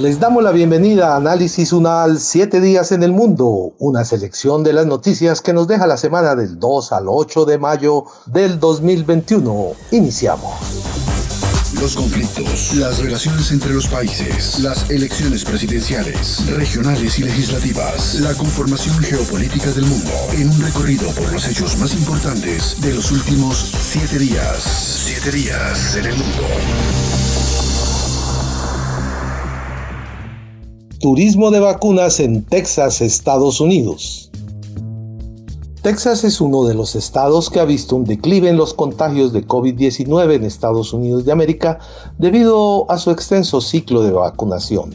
Les 0.00 0.18
damos 0.18 0.42
la 0.42 0.50
bienvenida 0.50 1.12
a 1.12 1.16
Análisis 1.16 1.74
Unal 1.74 2.20
7 2.20 2.62
días 2.62 2.90
en 2.90 3.02
el 3.02 3.12
mundo, 3.12 3.74
una 3.78 4.02
selección 4.06 4.64
de 4.64 4.72
las 4.72 4.86
noticias 4.86 5.42
que 5.42 5.52
nos 5.52 5.68
deja 5.68 5.86
la 5.86 5.98
semana 5.98 6.34
del 6.34 6.58
2 6.58 6.92
al 6.92 7.04
8 7.06 7.44
de 7.44 7.58
mayo 7.58 8.04
del 8.24 8.58
2021. 8.58 9.72
Iniciamos. 9.90 10.54
Los 11.78 11.96
conflictos, 11.96 12.74
las 12.76 12.98
relaciones 12.98 13.52
entre 13.52 13.74
los 13.74 13.88
países, 13.88 14.60
las 14.60 14.88
elecciones 14.88 15.44
presidenciales, 15.44 16.46
regionales 16.56 17.18
y 17.18 17.24
legislativas, 17.24 18.14
la 18.20 18.32
conformación 18.32 18.96
geopolítica 19.00 19.70
del 19.70 19.84
mundo, 19.84 20.12
en 20.32 20.48
un 20.48 20.62
recorrido 20.62 21.10
por 21.10 21.30
los 21.30 21.46
hechos 21.46 21.76
más 21.76 21.92
importantes 21.92 22.80
de 22.80 22.94
los 22.94 23.12
últimos 23.12 23.58
siete 23.58 24.18
días. 24.18 24.62
Siete 25.04 25.30
días 25.30 25.96
en 25.96 26.06
el 26.06 26.16
mundo. 26.16 26.42
Turismo 31.00 31.50
de 31.50 31.60
vacunas 31.60 32.20
en 32.20 32.44
Texas, 32.44 33.00
Estados 33.00 33.58
Unidos. 33.58 34.30
Texas 35.80 36.24
es 36.24 36.42
uno 36.42 36.64
de 36.64 36.74
los 36.74 36.94
estados 36.94 37.48
que 37.48 37.58
ha 37.58 37.64
visto 37.64 37.96
un 37.96 38.04
declive 38.04 38.50
en 38.50 38.58
los 38.58 38.74
contagios 38.74 39.32
de 39.32 39.46
COVID-19 39.46 40.34
en 40.34 40.44
Estados 40.44 40.92
Unidos 40.92 41.24
de 41.24 41.32
América 41.32 41.78
debido 42.18 42.84
a 42.90 42.98
su 42.98 43.10
extenso 43.10 43.62
ciclo 43.62 44.02
de 44.02 44.10
vacunación. 44.10 44.94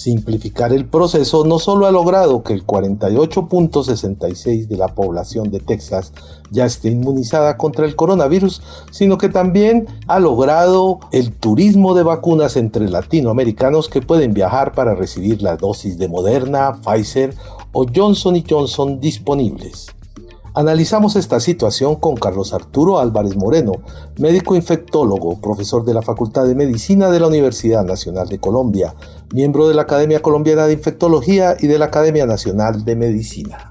Simplificar 0.00 0.72
el 0.72 0.86
proceso 0.86 1.44
no 1.44 1.58
solo 1.58 1.84
ha 1.84 1.90
logrado 1.90 2.42
que 2.42 2.54
el 2.54 2.66
48.66 2.66 4.66
de 4.66 4.78
la 4.78 4.88
población 4.88 5.50
de 5.50 5.60
Texas 5.60 6.14
ya 6.50 6.64
esté 6.64 6.88
inmunizada 6.88 7.58
contra 7.58 7.84
el 7.84 7.96
coronavirus, 7.96 8.62
sino 8.90 9.18
que 9.18 9.28
también 9.28 9.86
ha 10.06 10.18
logrado 10.18 11.00
el 11.12 11.34
turismo 11.34 11.92
de 11.92 12.02
vacunas 12.02 12.56
entre 12.56 12.88
latinoamericanos 12.88 13.90
que 13.90 14.00
pueden 14.00 14.32
viajar 14.32 14.72
para 14.72 14.94
recibir 14.94 15.42
la 15.42 15.58
dosis 15.58 15.98
de 15.98 16.08
Moderna, 16.08 16.80
Pfizer 16.82 17.34
o 17.72 17.84
Johnson 17.94 18.42
Johnson 18.48 19.00
disponibles. 19.00 19.88
Analizamos 20.56 21.14
esta 21.14 21.38
situación 21.38 22.00
con 22.00 22.16
Carlos 22.16 22.52
Arturo 22.52 22.98
Álvarez 22.98 23.36
Moreno, 23.36 23.72
médico 24.20 24.56
infectólogo, 24.56 25.40
profesor 25.40 25.84
de 25.84 25.94
la 25.94 26.02
Facultad 26.02 26.44
de 26.44 26.56
Medicina 26.56 27.08
de 27.08 27.20
la 27.20 27.28
Universidad 27.28 27.84
Nacional 27.84 28.26
de 28.26 28.40
Colombia, 28.40 28.90
miembro 29.32 29.68
de 29.68 29.74
la 29.74 29.82
Academia 29.82 30.20
Colombiana 30.20 30.66
de 30.66 30.72
Infectología 30.72 31.54
y 31.60 31.68
de 31.68 31.78
la 31.78 31.84
Academia 31.86 32.26
Nacional 32.26 32.84
de 32.84 32.96
Medicina. 32.96 33.70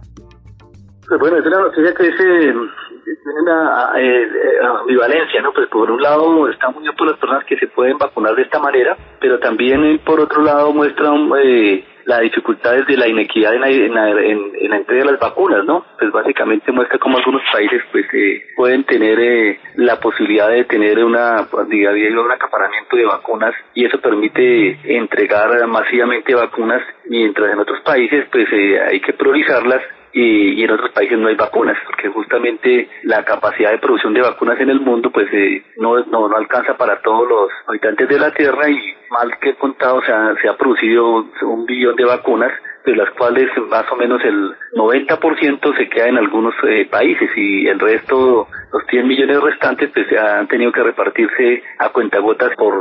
Pues 1.07 1.19
bueno, 1.19 1.37
es 1.37 1.45
una 1.45 1.59
noticia 1.59 1.93
que 1.95 2.11
tiene 2.11 3.41
una 3.41 3.91
eh, 3.97 4.23
eh, 4.23 4.65
ambivalencia, 4.79 5.41
¿no? 5.41 5.51
Pues 5.51 5.67
por 5.67 5.91
un 5.91 6.01
lado 6.01 6.47
está 6.47 6.69
muy 6.69 6.83
bien 6.83 6.95
por 6.95 7.07
las 7.07 7.19
personas 7.19 7.43
que 7.45 7.57
se 7.57 7.67
pueden 7.67 7.97
vacunar 7.97 8.35
de 8.35 8.43
esta 8.43 8.59
manera, 8.59 8.95
pero 9.19 9.37
también 9.39 9.83
eh, 9.83 9.99
por 10.05 10.19
otro 10.21 10.43
lado 10.43 10.71
muestra 10.71 11.11
un, 11.11 11.33
eh, 11.43 11.83
las 12.09 12.21
dificultades 12.21 12.87
de 12.87 12.97
la 12.97 13.07
inequidad 13.07 13.53
en 13.53 13.61
la, 13.93 14.09
en, 14.09 14.73
entrega 14.73 15.05
de 15.05 15.11
las 15.11 15.19
vacunas, 15.19 15.63
¿no? 15.63 15.85
Pues 15.99 16.11
básicamente 16.11 16.71
muestra 16.71 16.97
cómo 16.97 17.19
algunos 17.19 17.43
países 17.53 17.83
pues 17.91 18.05
eh, 18.13 18.47
pueden 18.55 18.83
tener 18.83 19.19
eh, 19.19 19.59
la 19.75 19.99
posibilidad 19.99 20.49
de 20.49 20.63
tener 20.63 21.03
una, 21.03 21.45
pues, 21.51 21.69
digamos, 21.69 22.25
un 22.25 22.31
acaparamiento 22.31 22.97
de 22.97 23.05
vacunas 23.05 23.53
y 23.75 23.85
eso 23.85 24.01
permite 24.01 24.79
entregar 24.97 25.67
masivamente 25.67 26.33
vacunas, 26.33 26.81
mientras 27.05 27.53
en 27.53 27.59
otros 27.59 27.79
países 27.81 28.25
pues 28.31 28.47
eh, 28.53 28.81
hay 28.81 28.99
que 29.01 29.13
priorizarlas 29.13 29.83
y, 30.13 30.63
en 30.63 30.71
otros 30.71 30.91
países 30.91 31.17
no 31.17 31.27
hay 31.27 31.35
vacunas, 31.35 31.77
porque 31.85 32.09
justamente 32.09 32.89
la 33.03 33.23
capacidad 33.23 33.71
de 33.71 33.79
producción 33.79 34.13
de 34.13 34.21
vacunas 34.21 34.59
en 34.59 34.69
el 34.69 34.79
mundo 34.79 35.11
pues 35.11 35.27
eh, 35.33 35.63
no, 35.77 35.99
no, 36.05 36.27
no 36.27 36.37
alcanza 36.37 36.77
para 36.77 37.01
todos 37.01 37.27
los 37.27 37.49
habitantes 37.67 38.07
de 38.09 38.19
la 38.19 38.31
Tierra 38.33 38.69
y 38.69 38.79
mal 39.09 39.37
que 39.39 39.51
he 39.51 39.55
contado 39.55 40.01
se 40.01 40.11
ha, 40.11 40.35
se 40.41 40.49
ha 40.49 40.57
producido 40.57 41.25
un 41.41 41.65
billón 41.65 41.95
de 41.95 42.05
vacunas 42.05 42.51
de 42.85 42.95
las 42.95 43.09
cuales 43.11 43.49
más 43.69 43.85
o 43.91 43.95
menos 43.95 44.21
el 44.23 44.55
90% 44.73 45.77
se 45.77 45.89
queda 45.89 46.07
en 46.07 46.17
algunos 46.17 46.53
eh, 46.67 46.87
países 46.89 47.29
y 47.35 47.67
el 47.67 47.79
resto, 47.79 48.47
los 48.71 48.83
100 48.89 49.07
millones 49.07 49.41
restantes, 49.41 49.91
pues 49.93 50.07
han 50.17 50.47
tenido 50.47 50.71
que 50.71 50.83
repartirse 50.83 51.63
a 51.77 51.89
cuentagotas 51.89 52.55
por 52.55 52.73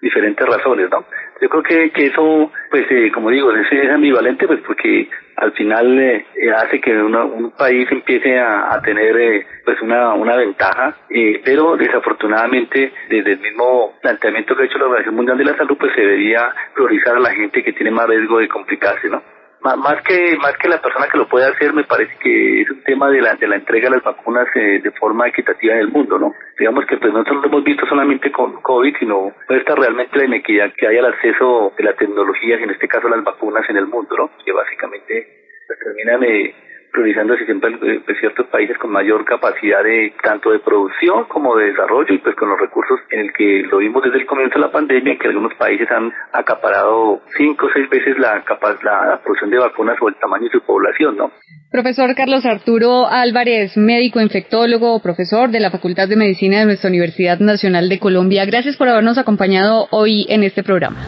diferentes 0.00 0.46
razones, 0.46 0.90
¿no? 0.90 1.06
Yo 1.40 1.48
creo 1.48 1.62
que, 1.62 1.90
que 1.90 2.06
eso, 2.06 2.52
pues, 2.70 2.84
eh, 2.90 3.10
como 3.12 3.30
digo, 3.30 3.52
es, 3.52 3.66
es 3.70 3.90
ambivalente, 3.90 4.46
pues, 4.46 4.60
porque 4.66 5.08
al 5.36 5.52
final 5.52 5.98
eh, 5.98 6.24
hace 6.56 6.80
que 6.80 6.92
un 6.92 7.50
país 7.52 7.90
empiece 7.90 8.38
a, 8.38 8.80
tener 8.82 9.16
eh, 9.16 9.46
pues 9.64 9.80
una, 9.82 10.14
una 10.14 10.36
ventaja, 10.36 10.96
eh, 11.10 11.40
pero 11.44 11.76
desafortunadamente 11.76 12.92
desde 13.08 13.32
el 13.32 13.40
mismo 13.40 13.94
planteamiento 14.00 14.54
que 14.54 14.62
ha 14.62 14.66
hecho 14.66 14.78
la 14.78 14.84
Organización 14.84 15.16
Mundial 15.16 15.38
de 15.38 15.44
la 15.44 15.56
Salud 15.56 15.76
pues 15.78 15.92
se 15.94 16.02
debería 16.02 16.52
priorizar 16.74 17.16
a 17.16 17.20
la 17.20 17.30
gente 17.30 17.62
que 17.62 17.72
tiene 17.72 17.90
más 17.90 18.06
riesgo 18.08 18.38
de 18.38 18.48
complicarse, 18.48 19.08
¿no? 19.08 19.22
Más 19.64 20.02
que 20.02 20.36
más 20.36 20.56
que 20.58 20.68
la 20.68 20.80
persona 20.80 21.08
que 21.10 21.16
lo 21.16 21.26
puede 21.26 21.46
hacer 21.46 21.72
me 21.72 21.84
parece 21.84 22.14
que 22.20 22.62
es 22.62 22.70
un 22.70 22.82
tema 22.84 23.10
de 23.10 23.22
la 23.22 23.34
de 23.34 23.48
la 23.48 23.56
entrega 23.56 23.88
de 23.88 23.96
las 23.96 24.04
vacunas 24.04 24.46
eh, 24.54 24.80
de 24.82 24.90
forma 24.92 25.28
equitativa 25.28 25.74
en 25.74 25.80
el 25.80 25.88
mundo 25.88 26.18
no 26.18 26.34
digamos 26.58 26.84
que 26.86 26.98
pues 26.98 27.12
nosotros 27.12 27.42
lo 27.42 27.48
hemos 27.48 27.64
visto 27.64 27.86
solamente 27.86 28.30
con 28.30 28.60
covid 28.60 28.94
sino 28.98 29.32
está 29.48 29.74
realmente 29.74 30.18
la 30.18 30.26
inequidad 30.26 30.72
que 30.76 30.86
hay 30.86 30.98
al 30.98 31.06
acceso 31.06 31.72
de 31.76 31.84
la 31.84 31.94
tecnología 31.94 32.60
y 32.60 32.62
en 32.62 32.70
este 32.70 32.88
caso 32.88 33.08
las 33.08 33.24
vacunas 33.24 33.68
en 33.70 33.78
el 33.78 33.86
mundo 33.86 34.14
no 34.16 34.30
que 34.44 34.52
básicamente 34.52 35.28
pues, 35.66 35.78
terminan 35.78 36.22
eh, 36.24 36.54
priorizándose 36.94 37.44
siempre 37.44 37.76
ciertos 38.20 38.46
países 38.46 38.78
con 38.78 38.92
mayor 38.92 39.24
capacidad 39.24 39.82
de 39.82 40.14
tanto 40.22 40.52
de 40.52 40.60
producción 40.60 41.24
como 41.24 41.56
de 41.56 41.66
desarrollo 41.72 42.14
y 42.14 42.18
pues 42.18 42.36
con 42.36 42.48
los 42.48 42.60
recursos 42.60 43.00
en 43.10 43.20
el 43.20 43.32
que 43.32 43.64
lo 43.68 43.78
vimos 43.78 44.02
desde 44.04 44.18
el 44.18 44.26
comienzo 44.26 44.54
de 44.54 44.60
la 44.60 44.70
pandemia 44.70 45.18
que 45.18 45.26
algunos 45.26 45.52
países 45.54 45.90
han 45.90 46.12
acaparado 46.32 47.20
cinco 47.36 47.66
o 47.66 47.68
seis 47.74 47.90
veces 47.90 48.16
la, 48.18 48.44
capaz, 48.44 48.82
la 48.84 49.20
producción 49.24 49.50
de 49.50 49.58
vacunas 49.58 49.96
o 50.00 50.08
el 50.08 50.14
tamaño 50.14 50.44
de 50.44 50.50
su 50.50 50.60
población, 50.60 51.16
¿no? 51.16 51.32
Profesor 51.72 52.14
Carlos 52.14 52.46
Arturo 52.46 53.08
Álvarez, 53.08 53.76
médico 53.76 54.20
infectólogo, 54.20 55.02
profesor 55.02 55.50
de 55.50 55.58
la 55.58 55.72
Facultad 55.72 56.08
de 56.08 56.14
Medicina 56.14 56.60
de 56.60 56.66
nuestra 56.66 56.88
Universidad 56.88 57.40
Nacional 57.40 57.88
de 57.88 57.98
Colombia, 57.98 58.44
gracias 58.44 58.76
por 58.76 58.88
habernos 58.88 59.18
acompañado 59.18 59.88
hoy 59.90 60.26
en 60.28 60.44
este 60.44 60.62
programa. 60.62 61.04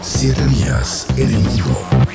Siete 0.00 0.42
días 0.50 1.06
en 1.16 1.28
el 1.28 2.07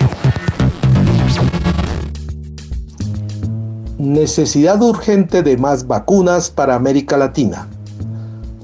Necesidad 4.00 4.82
urgente 4.82 5.44
de 5.44 5.56
más 5.56 5.86
vacunas 5.86 6.50
para 6.50 6.74
América 6.74 7.16
Latina. 7.16 7.68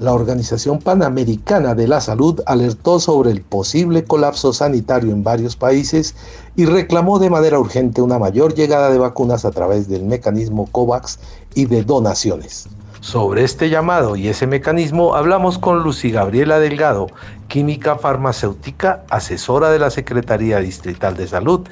La 0.00 0.12
Organización 0.12 0.80
Panamericana 0.80 1.76
de 1.76 1.86
la 1.86 2.00
Salud 2.00 2.40
alertó 2.46 2.98
sobre 2.98 3.30
el 3.30 3.42
posible 3.42 4.02
colapso 4.02 4.52
sanitario 4.52 5.12
en 5.12 5.22
varios 5.22 5.54
países 5.54 6.16
y 6.56 6.64
reclamó 6.64 7.20
de 7.20 7.30
manera 7.30 7.60
urgente 7.60 8.02
una 8.02 8.18
mayor 8.18 8.54
llegada 8.54 8.90
de 8.90 8.98
vacunas 8.98 9.44
a 9.44 9.52
través 9.52 9.88
del 9.88 10.04
mecanismo 10.04 10.66
COVAX 10.66 11.20
y 11.54 11.66
de 11.66 11.84
donaciones. 11.84 12.68
Sobre 13.00 13.44
este 13.44 13.70
llamado 13.70 14.14
y 14.14 14.28
ese 14.28 14.46
mecanismo 14.46 15.14
hablamos 15.14 15.58
con 15.58 15.82
Lucy 15.82 16.10
Gabriela 16.10 16.58
Delgado, 16.58 17.06
química 17.48 17.96
farmacéutica, 17.96 19.04
asesora 19.08 19.70
de 19.70 19.78
la 19.78 19.90
Secretaría 19.90 20.58
Distrital 20.58 21.16
de 21.16 21.26
Salud, 21.26 21.66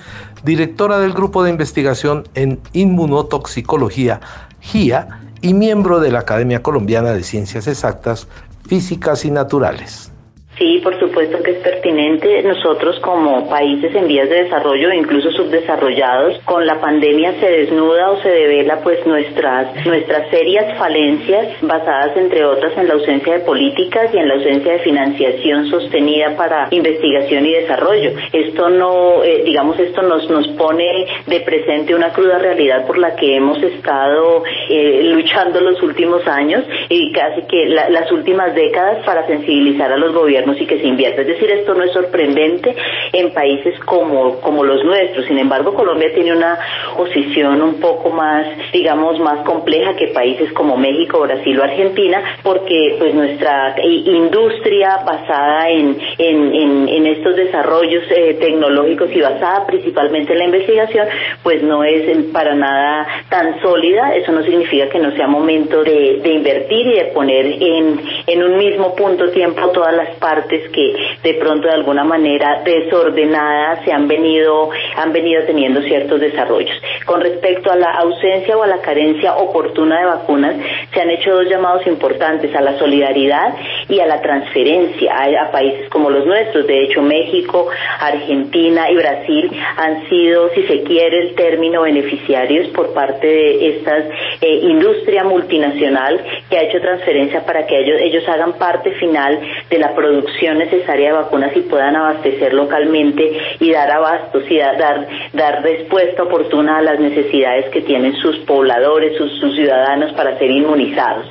directora 0.44 0.98
del 0.98 1.12
Grupo 1.12 1.42
de 1.42 1.50
Investigación 1.50 2.28
en 2.34 2.60
Inmunotoxicología, 2.72 4.20
GIA, 4.60 5.20
y 5.40 5.54
miembro 5.54 6.00
de 6.00 6.10
la 6.10 6.20
Academia 6.20 6.62
Colombiana 6.62 7.12
de 7.12 7.22
Ciencias 7.22 7.66
Exactas, 7.66 8.26
Físicas 8.66 9.24
y 9.24 9.30
Naturales. 9.30 10.10
Sí, 10.58 10.80
por 10.82 10.98
supuesto 10.98 11.40
que 11.40 11.52
es 11.52 11.58
pertinente. 11.58 12.42
Nosotros 12.42 12.98
como 13.00 13.48
países 13.48 13.94
en 13.94 14.08
vías 14.08 14.28
de 14.28 14.42
desarrollo, 14.42 14.92
incluso 14.92 15.30
subdesarrollados, 15.30 16.40
con 16.44 16.66
la 16.66 16.80
pandemia 16.80 17.34
se 17.38 17.48
desnuda 17.48 18.10
o 18.10 18.20
se 18.20 18.28
devela 18.28 18.80
pues 18.82 19.06
nuestras 19.06 19.86
nuestras 19.86 20.28
serias 20.30 20.76
falencias 20.76 21.60
basadas 21.62 22.16
entre 22.16 22.44
otras 22.44 22.76
en 22.76 22.88
la 22.88 22.94
ausencia 22.94 23.34
de 23.34 23.40
políticas 23.40 24.12
y 24.12 24.18
en 24.18 24.26
la 24.26 24.34
ausencia 24.34 24.72
de 24.72 24.78
financiación 24.80 25.66
sostenida 25.66 26.36
para 26.36 26.66
investigación 26.72 27.46
y 27.46 27.52
desarrollo. 27.52 28.10
Esto 28.32 28.68
no, 28.68 29.22
eh, 29.22 29.42
digamos, 29.44 29.78
esto 29.78 30.02
nos 30.02 30.28
nos 30.28 30.48
pone 30.48 31.06
de 31.26 31.40
presente 31.40 31.94
una 31.94 32.12
cruda 32.12 32.38
realidad 32.38 32.84
por 32.84 32.98
la 32.98 33.14
que 33.14 33.36
hemos 33.36 33.62
estado 33.62 34.42
eh, 34.70 35.02
luchando 35.04 35.60
los 35.60 35.80
últimos 35.82 36.26
años 36.26 36.64
y 36.88 37.12
casi 37.12 37.42
que 37.42 37.66
las 37.68 38.10
últimas 38.10 38.54
décadas 38.56 39.04
para 39.04 39.24
sensibilizar 39.26 39.92
a 39.92 39.96
los 39.96 40.12
gobiernos 40.12 40.47
y 40.56 40.66
que 40.66 40.78
se 40.78 40.86
invierta. 40.86 41.22
Es 41.22 41.28
decir, 41.28 41.50
esto 41.50 41.74
no 41.74 41.84
es 41.84 41.92
sorprendente 41.92 42.74
en 43.12 43.32
países 43.32 43.78
como, 43.80 44.40
como 44.40 44.64
los 44.64 44.84
nuestros. 44.84 45.26
Sin 45.26 45.38
embargo, 45.38 45.74
Colombia 45.74 46.12
tiene 46.14 46.32
una 46.32 46.58
posición 46.96 47.60
un 47.62 47.80
poco 47.80 48.10
más, 48.10 48.46
digamos, 48.72 49.18
más 49.20 49.44
compleja 49.44 49.94
que 49.96 50.08
países 50.08 50.52
como 50.52 50.76
México, 50.76 51.20
Brasil 51.20 51.58
o 51.58 51.64
Argentina, 51.64 52.22
porque 52.42 52.96
pues 52.98 53.14
nuestra 53.14 53.76
industria 53.82 54.98
basada 55.04 55.68
en, 55.68 55.98
en, 56.18 56.88
en, 56.88 57.06
estos 57.06 57.36
desarrollos 57.36 58.04
eh, 58.10 58.36
tecnológicos 58.40 59.10
y 59.14 59.20
basada 59.20 59.66
principalmente 59.66 60.32
en 60.32 60.38
la 60.38 60.44
investigación, 60.44 61.08
pues 61.42 61.62
no 61.62 61.84
es 61.84 62.26
para 62.32 62.54
nada 62.54 63.06
tan 63.28 63.60
sólida. 63.60 64.14
Eso 64.14 64.32
no 64.32 64.42
significa 64.42 64.88
que 64.88 64.98
no 64.98 65.12
sea 65.12 65.26
momento 65.26 65.82
de, 65.82 66.20
de 66.22 66.30
invertir 66.30 66.86
y 66.86 66.94
de 66.94 67.04
poner 67.06 67.46
en, 67.46 68.00
en 68.26 68.42
un 68.42 68.56
mismo 68.56 68.94
punto 68.94 69.30
tiempo 69.30 69.68
todas 69.70 69.94
las 69.94 70.16
partes 70.16 70.37
que 70.46 71.18
de 71.22 71.34
pronto 71.34 71.68
de 71.68 71.74
alguna 71.74 72.04
manera 72.04 72.62
desordenadas 72.64 73.84
se 73.84 73.92
han 73.92 74.06
venido, 74.08 74.70
han 74.96 75.12
venido 75.12 75.42
teniendo 75.44 75.82
ciertos 75.82 76.20
desarrollos. 76.20 76.76
Con 77.04 77.20
respecto 77.20 77.70
a 77.70 77.76
la 77.76 77.92
ausencia 77.92 78.56
o 78.56 78.62
a 78.62 78.66
la 78.66 78.80
carencia 78.80 79.36
oportuna 79.36 80.00
de 80.00 80.06
vacunas, 80.06 80.56
se 80.92 81.00
han 81.00 81.10
hecho 81.10 81.34
dos 81.34 81.48
llamados 81.48 81.86
importantes 81.86 82.54
a 82.54 82.60
la 82.60 82.78
solidaridad 82.78 83.54
y 83.88 84.00
a 84.00 84.06
la 84.06 84.20
transferencia 84.20 85.12
a, 85.14 85.50
países 85.50 85.88
como 85.88 86.10
los 86.10 86.26
nuestros. 86.26 86.66
De 86.66 86.84
hecho, 86.84 87.02
México, 87.02 87.68
Argentina 88.00 88.90
y 88.90 88.96
Brasil 88.96 89.50
han 89.76 90.08
sido, 90.08 90.50
si 90.54 90.62
se 90.64 90.82
quiere 90.82 91.28
el 91.28 91.34
término, 91.34 91.82
beneficiarios 91.82 92.68
por 92.68 92.92
parte 92.92 93.26
de 93.26 93.68
esta 93.76 93.98
eh, 94.40 94.60
industria 94.62 95.24
multinacional 95.24 96.20
que 96.50 96.58
ha 96.58 96.62
hecho 96.62 96.80
transferencia 96.80 97.44
para 97.44 97.66
que 97.66 97.78
ellos, 97.78 98.00
ellos 98.00 98.28
hagan 98.28 98.54
parte 98.54 98.92
final 98.92 99.40
de 99.70 99.78
la 99.78 99.94
producción 99.94 100.27
necesaria 100.54 101.08
de 101.08 101.12
vacunas 101.14 101.56
y 101.56 101.60
puedan 101.60 101.96
abastecer 101.96 102.52
localmente 102.54 103.38
y 103.60 103.72
dar 103.72 103.90
abastos 103.90 104.44
y 104.48 104.58
dar, 104.58 105.06
dar 105.32 105.62
respuesta 105.62 106.22
oportuna 106.22 106.78
a 106.78 106.82
las 106.82 107.00
necesidades 107.00 107.68
que 107.70 107.82
tienen 107.82 108.14
sus 108.16 108.38
pobladores, 108.40 109.16
sus, 109.16 109.38
ciudadanos 109.54 110.12
para 110.12 110.38
ser 110.38 110.50
inmunizados. 110.50 111.26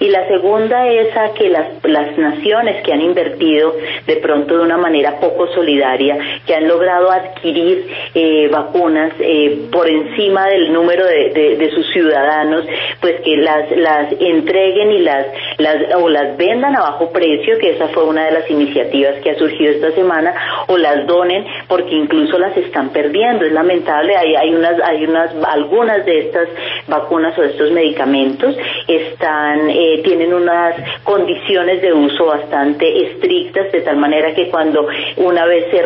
Y 0.00 0.08
la 0.08 0.26
segunda 0.28 0.86
es 0.88 1.16
a 1.16 1.32
que 1.34 1.48
las, 1.48 1.66
las 1.84 2.16
naciones 2.16 2.82
que 2.82 2.92
han 2.92 3.00
invertido 3.00 3.74
de 4.06 4.16
pronto 4.16 4.56
de 4.56 4.64
una 4.64 4.76
manera 4.76 5.20
poco 5.20 5.46
solidaria, 5.48 6.18
que 6.46 6.54
han 6.54 6.66
logrado 6.66 7.10
adquirir 7.10 7.86
eh, 8.14 8.48
vacunas 8.48 9.12
eh, 9.20 9.66
por 9.70 9.88
encima 9.88 10.46
del 10.46 10.72
número 10.72 11.04
de, 11.04 11.56
de, 11.56 11.70
sus 11.70 11.90
ciudadanos, 11.92 12.64
pues 13.00 13.20
que 13.22 13.36
las, 13.36 13.70
las 13.76 14.12
entreguen 14.20 14.92
y 14.92 14.98
las, 15.00 15.26
las, 15.58 15.94
o 15.96 16.08
las 16.08 16.36
vendan 16.36 16.76
a 16.76 16.80
bajo 16.80 17.10
precio, 17.10 17.58
que 17.58 17.70
esa 17.70 17.88
fue 17.88 18.04
una 18.04 18.26
de 18.26 18.27
las 18.30 18.50
iniciativas 18.50 19.16
que 19.22 19.30
ha 19.30 19.38
surgido 19.38 19.72
esta 19.72 19.92
semana, 19.92 20.34
o 20.66 20.76
las 20.76 21.06
donen 21.06 21.44
porque 21.66 21.94
incluso 21.94 22.38
las 22.38 22.56
están 22.56 22.90
perdiendo. 22.90 23.44
Es 23.44 23.52
lamentable, 23.52 24.16
hay, 24.16 24.34
hay 24.34 24.54
unas, 24.54 24.80
hay 24.82 25.04
unas, 25.04 25.34
algunas 25.46 26.04
de 26.04 26.18
estas 26.20 26.48
vacunas 26.86 27.36
o 27.38 27.42
de 27.42 27.48
estos 27.48 27.70
medicamentos 27.72 28.56
están, 28.86 29.70
eh, 29.70 30.00
tienen 30.04 30.32
unas 30.32 30.74
condiciones 31.04 31.82
de 31.82 31.92
uso 31.92 32.26
bastante 32.26 33.06
estrictas, 33.06 33.70
de 33.72 33.80
tal 33.80 33.96
manera 33.96 34.34
que 34.34 34.48
cuando 34.48 34.86
una 35.16 35.44
vez 35.46 35.66
se, 35.70 35.84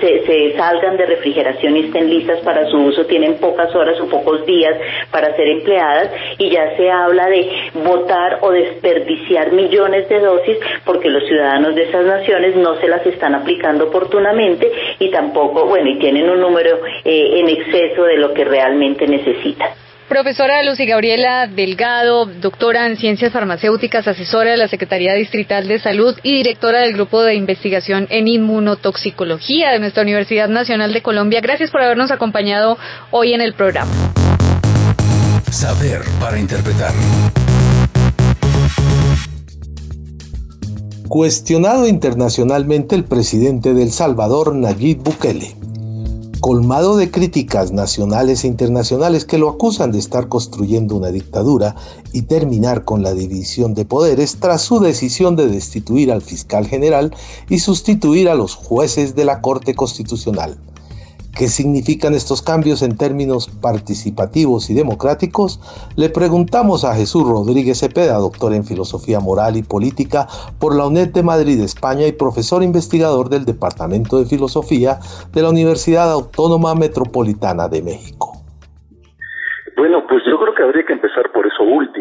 se, 0.00 0.26
se 0.26 0.56
salgan 0.56 0.96
de 0.96 1.06
refrigeración 1.06 1.76
y 1.76 1.80
estén 1.80 2.10
listas 2.10 2.40
para 2.40 2.66
su 2.66 2.78
uso, 2.78 3.06
tienen 3.06 3.38
pocas 3.38 3.74
horas 3.74 4.00
o 4.00 4.08
pocos 4.08 4.44
días 4.46 4.74
para 5.10 5.34
ser 5.36 5.48
empleadas 5.48 6.10
y 6.38 6.50
ya 6.50 6.76
se 6.76 6.90
habla 6.90 7.26
de 7.28 7.50
votar 7.74 8.38
o 8.42 8.50
desperdiciar 8.50 9.52
millones 9.52 10.08
de 10.08 10.20
dosis 10.20 10.58
porque 10.84 11.08
los 11.08 11.24
ciudadanos 11.26 11.74
de 11.76 11.84
esas 11.84 12.04
naciones 12.04 12.56
no 12.56 12.80
se 12.80 12.88
las 12.88 13.06
están 13.06 13.34
aplicando 13.34 13.84
oportunamente 13.84 14.70
y 14.98 15.10
tampoco, 15.10 15.66
bueno, 15.66 15.88
y 15.90 15.98
tienen 15.98 16.28
un 16.28 16.40
número 16.40 16.80
eh, 17.04 17.40
en 17.40 17.48
exceso 17.48 18.04
de 18.04 18.16
lo 18.16 18.34
que 18.34 18.44
realmente 18.44 19.06
necesitan. 19.06 19.68
Profesora 20.08 20.62
Lucy 20.62 20.86
Gabriela 20.86 21.48
Delgado, 21.48 22.26
doctora 22.26 22.86
en 22.86 22.96
ciencias 22.96 23.32
farmacéuticas, 23.32 24.06
asesora 24.06 24.52
de 24.52 24.56
la 24.56 24.68
Secretaría 24.68 25.14
Distrital 25.14 25.66
de 25.66 25.80
Salud 25.80 26.16
y 26.22 26.36
directora 26.36 26.80
del 26.80 26.92
Grupo 26.92 27.22
de 27.22 27.34
Investigación 27.34 28.06
en 28.08 28.28
Inmunotoxicología 28.28 29.72
de 29.72 29.80
nuestra 29.80 30.04
Universidad 30.04 30.48
Nacional 30.48 30.92
de 30.92 31.02
Colombia. 31.02 31.40
Gracias 31.40 31.72
por 31.72 31.82
habernos 31.82 32.12
acompañado 32.12 32.78
hoy 33.10 33.34
en 33.34 33.40
el 33.40 33.54
programa. 33.54 33.90
Saber 35.50 36.02
para 36.20 36.38
interpretar. 36.38 36.92
Cuestionado 41.08 41.86
internacionalmente 41.86 42.96
el 42.96 43.04
presidente 43.04 43.74
del 43.74 43.92
Salvador, 43.92 44.54
Nayib 44.54 45.02
Bukele 45.04 45.54
colmado 46.40 46.96
de 46.96 47.10
críticas 47.10 47.72
nacionales 47.72 48.44
e 48.44 48.46
internacionales 48.46 49.24
que 49.24 49.38
lo 49.38 49.48
acusan 49.48 49.90
de 49.90 49.98
estar 49.98 50.28
construyendo 50.28 50.94
una 50.94 51.10
dictadura 51.10 51.74
y 52.12 52.22
terminar 52.22 52.84
con 52.84 53.02
la 53.02 53.14
división 53.14 53.74
de 53.74 53.84
poderes 53.84 54.36
tras 54.38 54.62
su 54.62 54.78
decisión 54.78 55.34
de 55.34 55.48
destituir 55.48 56.12
al 56.12 56.22
fiscal 56.22 56.66
general 56.66 57.14
y 57.48 57.58
sustituir 57.58 58.28
a 58.28 58.34
los 58.34 58.54
jueces 58.54 59.16
de 59.16 59.24
la 59.24 59.40
Corte 59.40 59.74
Constitucional. 59.74 60.56
¿Qué 61.36 61.48
significan 61.48 62.14
estos 62.14 62.40
cambios 62.40 62.80
en 62.80 62.96
términos 62.96 63.50
participativos 63.60 64.70
y 64.70 64.74
democráticos? 64.74 65.60
Le 65.94 66.08
preguntamos 66.08 66.82
a 66.82 66.94
Jesús 66.94 67.28
Rodríguez 67.28 67.80
Cepeda, 67.80 68.16
doctor 68.16 68.54
en 68.54 68.64
Filosofía 68.64 69.20
Moral 69.20 69.58
y 69.58 69.62
Política 69.62 70.28
por 70.58 70.74
la 70.74 70.86
UNED 70.86 71.08
de 71.12 71.22
Madrid, 71.22 71.60
España 71.60 72.06
y 72.06 72.12
profesor 72.12 72.62
investigador 72.62 73.28
del 73.28 73.44
Departamento 73.44 74.18
de 74.18 74.24
Filosofía 74.24 74.98
de 75.34 75.42
la 75.42 75.50
Universidad 75.50 76.10
Autónoma 76.10 76.74
Metropolitana 76.74 77.68
de 77.68 77.82
México. 77.82 78.32
Bueno, 79.76 80.06
pues 80.08 80.22
yo 80.24 80.38
creo 80.40 80.54
que 80.54 80.62
habría 80.62 80.86
que 80.86 80.94
empezar 80.94 81.30
por 81.32 81.46
eso 81.46 81.64
último 81.64 81.95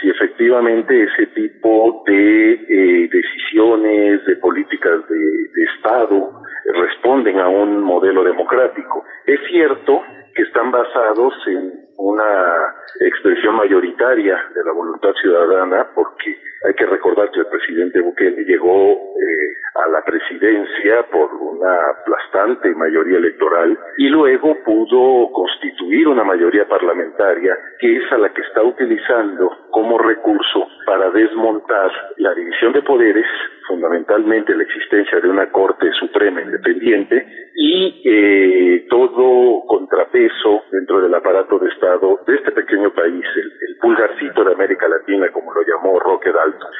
si 0.00 0.08
efectivamente 0.08 1.02
ese 1.02 1.26
tipo 1.28 2.02
de 2.06 2.52
eh, 2.52 3.08
decisiones, 3.12 4.24
de 4.24 4.36
políticas 4.36 5.06
de, 5.08 5.16
de 5.16 5.62
Estado, 5.76 6.40
responden 6.74 7.38
a 7.38 7.48
un 7.48 7.82
modelo 7.82 8.24
democrático. 8.24 9.04
Es 9.26 9.40
cierto 9.50 10.02
que 10.34 10.42
están 10.42 10.70
basados 10.70 11.34
en 11.46 11.72
una 11.96 12.74
expresión 13.00 13.56
mayoritaria 13.56 14.36
de 14.54 14.64
la 14.64 14.72
voluntad 14.72 15.12
ciudadana, 15.20 15.88
porque 15.94 16.36
hay 16.62 16.74
que 16.74 16.86
recordar 16.86 17.30
que 17.30 17.40
el 17.40 17.46
presidente 17.46 18.00
Bukele 18.00 18.44
llegó 18.44 18.92
eh, 18.92 19.50
a 19.74 19.88
la 19.88 20.04
presidencia 20.04 21.02
por 21.10 21.32
una 21.34 21.90
aplastante 21.90 22.74
mayoría 22.74 23.18
electoral 23.18 23.78
y 23.96 24.08
luego 24.08 24.56
pudo 24.64 25.32
constituir 25.32 26.08
una 26.08 26.24
mayoría 26.24 26.68
parlamentaria 26.68 27.56
que 27.78 27.96
es 27.96 28.12
a 28.12 28.18
la 28.18 28.28
que 28.30 28.42
está 28.42 28.62
utilizando 28.62 29.50
como 29.70 29.96
recurso 29.98 30.66
para 30.84 31.10
desmontar 31.10 31.90
la 32.16 32.34
división 32.34 32.72
de 32.72 32.82
poderes 32.82 33.26
fundamentalmente 33.70 34.52
la 34.54 34.64
existencia 34.64 35.20
de 35.20 35.28
una 35.28 35.48
Corte 35.52 35.86
Suprema 35.92 36.42
independiente 36.42 37.24
y 37.54 38.02
eh, 38.04 38.86
todo 38.90 39.64
contrapeso 39.66 40.64
dentro 40.72 41.00
del 41.00 41.14
aparato 41.14 41.56
de 41.60 41.68
Estado 41.68 42.18
de 42.26 42.34
este 42.34 42.50
pequeño 42.50 42.92
país, 42.92 43.24
el, 43.36 43.76
pulgarcito 43.80 44.44
de 44.44 44.52
América 44.52 44.88
Latina, 44.88 45.30
como 45.32 45.54
lo 45.54 45.62
llamó 45.62 45.98
Roque 46.00 46.30
Dalton. 46.30 46.70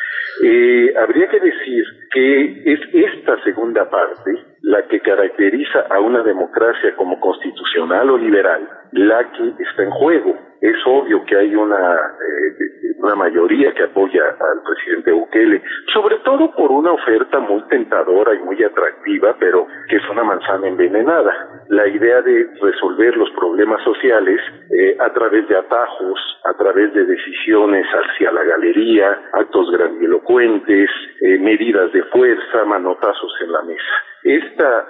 Eh, 0.44 0.92
habría 0.98 1.28
que 1.28 1.40
decir 1.40 1.84
que 2.10 2.72
es 2.72 2.80
esta 2.92 3.42
segunda 3.44 3.88
parte 3.88 4.49
la 4.62 4.82
que 4.88 5.00
caracteriza 5.00 5.86
a 5.90 6.00
una 6.00 6.22
democracia 6.22 6.94
como 6.96 7.18
constitucional 7.20 8.10
o 8.10 8.18
liberal, 8.18 8.68
la 8.92 9.30
que 9.32 9.62
está 9.62 9.82
en 9.82 9.90
juego. 9.90 10.36
Es 10.60 10.76
obvio 10.84 11.24
que 11.24 11.36
hay 11.36 11.54
una, 11.56 11.94
eh, 11.96 12.94
una 12.98 13.14
mayoría 13.14 13.72
que 13.72 13.84
apoya 13.84 14.22
al 14.24 14.62
presidente 14.62 15.12
Bukele, 15.12 15.62
sobre 15.92 16.16
todo 16.18 16.54
por 16.54 16.70
una 16.70 16.92
oferta 16.92 17.40
muy 17.40 17.62
tentadora 17.68 18.34
y 18.34 18.40
muy 18.40 18.62
atractiva, 18.62 19.36
pero 19.40 19.66
que 19.88 19.96
es 19.96 20.02
una 20.10 20.22
manzana 20.22 20.68
envenenada. 20.68 21.64
La 21.68 21.88
idea 21.88 22.20
de 22.20 22.46
resolver 22.60 23.16
los 23.16 23.30
problemas 23.30 23.82
sociales 23.82 24.38
eh, 24.78 24.96
a 25.00 25.10
través 25.14 25.48
de 25.48 25.56
atajos, 25.56 26.20
a 26.44 26.52
través 26.54 26.92
de 26.92 27.06
decisiones 27.06 27.86
hacia 27.86 28.30
la 28.30 28.44
galería, 28.44 29.18
actos 29.32 29.70
grandilocuentes, 29.70 30.90
eh, 31.22 31.38
medidas 31.38 31.90
de 31.92 32.02
fuerza, 32.04 32.66
manotazos 32.66 33.32
en 33.42 33.52
la 33.52 33.62
mesa. 33.62 34.09
Esta, 34.22 34.86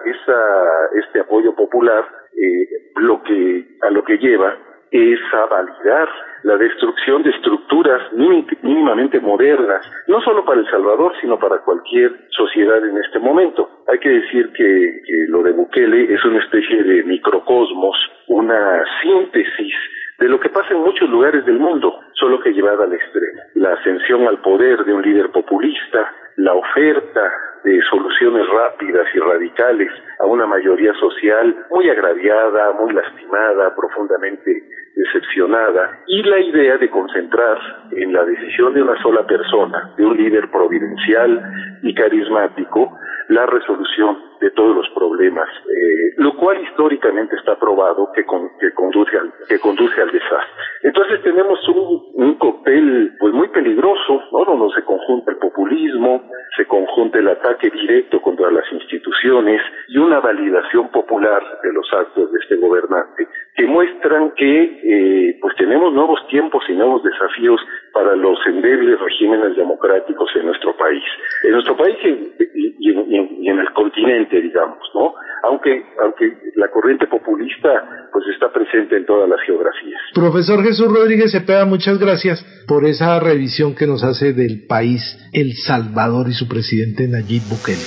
este 0.94 1.20
apoyo 1.20 1.54
popular 1.54 2.04
eh, 2.36 2.68
lo 2.96 3.22
que, 3.22 3.76
a 3.82 3.90
lo 3.90 4.04
que 4.04 4.18
lleva 4.18 4.56
es 4.90 5.20
a 5.32 5.46
validar 5.46 6.08
la 6.42 6.56
destrucción 6.56 7.22
de 7.22 7.30
estructuras 7.30 8.00
mínimamente 8.12 9.20
modernas, 9.20 9.86
no 10.08 10.20
solo 10.22 10.44
para 10.44 10.60
El 10.60 10.70
Salvador, 10.70 11.12
sino 11.20 11.38
para 11.38 11.58
cualquier 11.58 12.12
sociedad 12.30 12.84
en 12.84 12.96
este 12.98 13.18
momento. 13.18 13.68
Hay 13.86 13.98
que 13.98 14.08
decir 14.08 14.50
que, 14.52 15.02
que 15.06 15.14
lo 15.28 15.42
de 15.42 15.52
Bukele 15.52 16.12
es 16.12 16.24
una 16.24 16.40
especie 16.40 16.82
de 16.82 17.04
microcosmos, 17.04 17.96
una 18.28 18.82
síntesis 19.02 19.74
de 20.18 20.28
lo 20.28 20.38
que 20.38 20.50
pasa 20.50 20.74
en 20.74 20.80
muchos 20.80 21.08
lugares 21.08 21.44
del 21.46 21.58
mundo, 21.58 21.98
solo 22.14 22.40
que 22.40 22.52
llevada 22.52 22.84
al 22.84 22.92
extremo. 22.92 23.40
La 23.54 23.72
ascensión 23.72 24.26
al 24.26 24.38
poder 24.40 24.84
de 24.84 24.92
un 24.92 25.02
líder 25.02 25.30
populista, 25.30 26.12
la 26.40 26.54
oferta 26.54 27.32
de 27.64 27.78
soluciones 27.90 28.48
rápidas 28.48 29.06
y 29.14 29.18
radicales 29.18 29.90
a 30.20 30.26
una 30.26 30.46
mayoría 30.46 30.94
social 30.94 31.54
muy 31.70 31.90
agraviada, 31.90 32.72
muy 32.72 32.94
lastimada, 32.94 33.74
profundamente 33.76 34.64
decepcionada, 34.94 36.00
y 36.06 36.22
la 36.22 36.40
idea 36.40 36.78
de 36.78 36.90
concentrar 36.90 37.58
en 37.92 38.12
la 38.12 38.24
decisión 38.24 38.74
de 38.74 38.82
una 38.82 39.00
sola 39.02 39.26
persona, 39.26 39.92
de 39.96 40.04
un 40.04 40.16
líder 40.16 40.50
providencial 40.50 41.42
y 41.82 41.94
carismático, 41.94 42.96
la 43.28 43.46
resolución 43.46 44.18
de 44.40 44.50
todos 44.50 44.74
los 44.74 44.88
problemas, 44.90 45.48
eh, 45.68 46.14
lo 46.16 46.34
cual 46.36 46.60
históricamente 46.62 47.36
está 47.36 47.56
probado 47.58 48.10
que, 48.12 48.24
que, 48.58 48.74
conduce 48.74 49.16
al, 49.16 49.32
que 49.48 49.58
conduce 49.60 50.00
al 50.00 50.10
desastre. 50.10 50.64
Entonces 50.82 51.22
tenemos 51.22 51.60
un, 51.68 52.10
un 52.14 52.34
cóctel 52.38 53.14
pues 53.20 53.32
muy 53.32 53.48
peligroso, 53.48 54.22
¿no? 54.32 54.44
Donde 54.44 54.74
se 54.74 54.82
conjunta 54.82 55.30
el 55.30 55.36
populismo, 55.36 56.22
se 56.56 56.66
conjunta 56.66 57.18
el 57.18 57.28
ataque 57.28 57.70
directo 57.70 58.20
contra 58.20 58.50
las 58.50 58.64
instituciones 58.72 59.62
y 59.88 59.98
una 59.98 60.20
validación 60.20 60.88
popular 60.90 61.42
de 61.62 61.72
los 61.72 61.86
actos 61.92 62.32
de 62.32 62.38
este 62.40 62.56
gobernante 62.56 63.28
que 63.60 63.66
muestran 63.66 64.32
que 64.36 64.62
eh, 64.62 65.38
pues 65.38 65.54
tenemos 65.56 65.92
nuevos 65.92 66.18
tiempos 66.28 66.62
y 66.70 66.72
nuevos 66.72 67.02
desafíos 67.02 67.60
para 67.92 68.16
los 68.16 68.38
endebles 68.46 68.98
regímenes 68.98 69.54
democráticos 69.54 70.30
en 70.34 70.46
nuestro 70.46 70.74
país. 70.78 71.02
En 71.44 71.52
nuestro 71.52 71.76
país 71.76 71.96
y, 72.02 72.74
y 72.80 73.48
en 73.50 73.58
el 73.58 73.70
continente, 73.74 74.40
digamos, 74.40 74.78
¿no? 74.94 75.12
Aunque, 75.42 75.84
aunque 76.02 76.32
la 76.54 76.68
corriente 76.68 77.06
populista 77.06 78.08
pues 78.10 78.24
está 78.32 78.50
presente 78.50 78.96
en 78.96 79.04
todas 79.04 79.28
las 79.28 79.40
geografías. 79.42 80.00
Profesor 80.14 80.62
Jesús 80.62 80.88
Rodríguez 80.90 81.30
Cepeda, 81.32 81.66
muchas 81.66 81.98
gracias 81.98 82.42
por 82.66 82.86
esa 82.86 83.20
revisión 83.20 83.74
que 83.74 83.86
nos 83.86 84.02
hace 84.04 84.32
del 84.32 84.64
país 84.66 85.02
El 85.34 85.52
Salvador 85.52 86.28
y 86.28 86.32
su 86.32 86.48
presidente 86.48 87.08
Nayib 87.08 87.42
Bukele. 87.50 87.84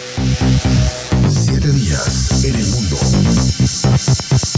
Siete 1.29 1.69
días 1.73 2.45
en 2.45 2.53
el 2.61 2.67
mundo. 2.77 4.52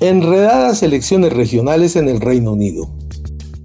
Enredadas 0.00 0.82
elecciones 0.82 1.32
regionales 1.32 1.96
en 1.96 2.08
el 2.08 2.20
Reino 2.20 2.52
Unido. 2.52 2.88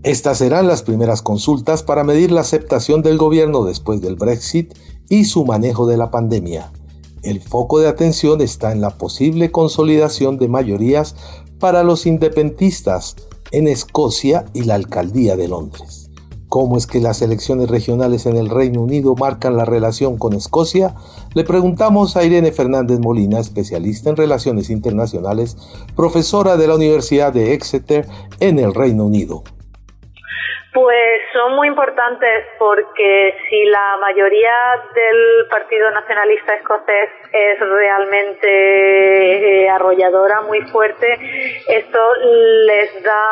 Estas 0.03 0.39
serán 0.39 0.67
las 0.67 0.81
primeras 0.81 1.21
consultas 1.21 1.83
para 1.83 2.03
medir 2.03 2.31
la 2.31 2.41
aceptación 2.41 3.01
del 3.01 3.17
gobierno 3.17 3.63
después 3.65 4.01
del 4.01 4.15
Brexit 4.15 4.73
y 5.09 5.25
su 5.25 5.45
manejo 5.45 5.85
de 5.85 5.97
la 5.97 6.09
pandemia. 6.09 6.71
El 7.21 7.41
foco 7.41 7.79
de 7.79 7.87
atención 7.87 8.41
está 8.41 8.71
en 8.71 8.81
la 8.81 8.97
posible 8.97 9.51
consolidación 9.51 10.37
de 10.37 10.47
mayorías 10.47 11.15
para 11.59 11.83
los 11.83 12.07
independentistas 12.07 13.15
en 13.51 13.67
Escocia 13.67 14.45
y 14.53 14.63
la 14.63 14.75
Alcaldía 14.75 15.35
de 15.35 15.47
Londres. 15.47 16.00
¿Cómo 16.51 16.75
es 16.75 16.85
que 16.85 16.99
las 16.99 17.21
elecciones 17.21 17.69
regionales 17.69 18.25
en 18.25 18.35
el 18.35 18.49
Reino 18.49 18.81
Unido 18.81 19.15
marcan 19.15 19.55
la 19.55 19.63
relación 19.63 20.17
con 20.17 20.33
Escocia? 20.33 20.95
Le 21.33 21.45
preguntamos 21.45 22.17
a 22.17 22.25
Irene 22.25 22.51
Fernández 22.51 22.99
Molina, 22.99 23.39
especialista 23.39 24.09
en 24.09 24.17
relaciones 24.17 24.69
internacionales, 24.69 25.55
profesora 25.95 26.57
de 26.57 26.67
la 26.67 26.75
Universidad 26.75 27.31
de 27.31 27.53
Exeter 27.53 28.05
en 28.41 28.59
el 28.59 28.73
Reino 28.73 29.05
Unido. 29.05 29.43
Pues 30.73 31.20
son 31.33 31.55
muy 31.55 31.67
importantes 31.67 32.45
porque 32.59 33.35
si 33.49 33.65
la 33.65 33.97
mayoría 33.99 34.53
del 34.93 35.47
Partido 35.49 35.89
Nacionalista 35.91 36.55
Escocés 36.55 37.09
es 37.31 37.59
realmente 37.59 39.63
eh, 39.63 39.69
arrolladora, 39.69 40.41
muy 40.41 40.61
fuerte, 40.71 41.17
esto 41.67 41.99
les 42.65 43.03
da 43.03 43.23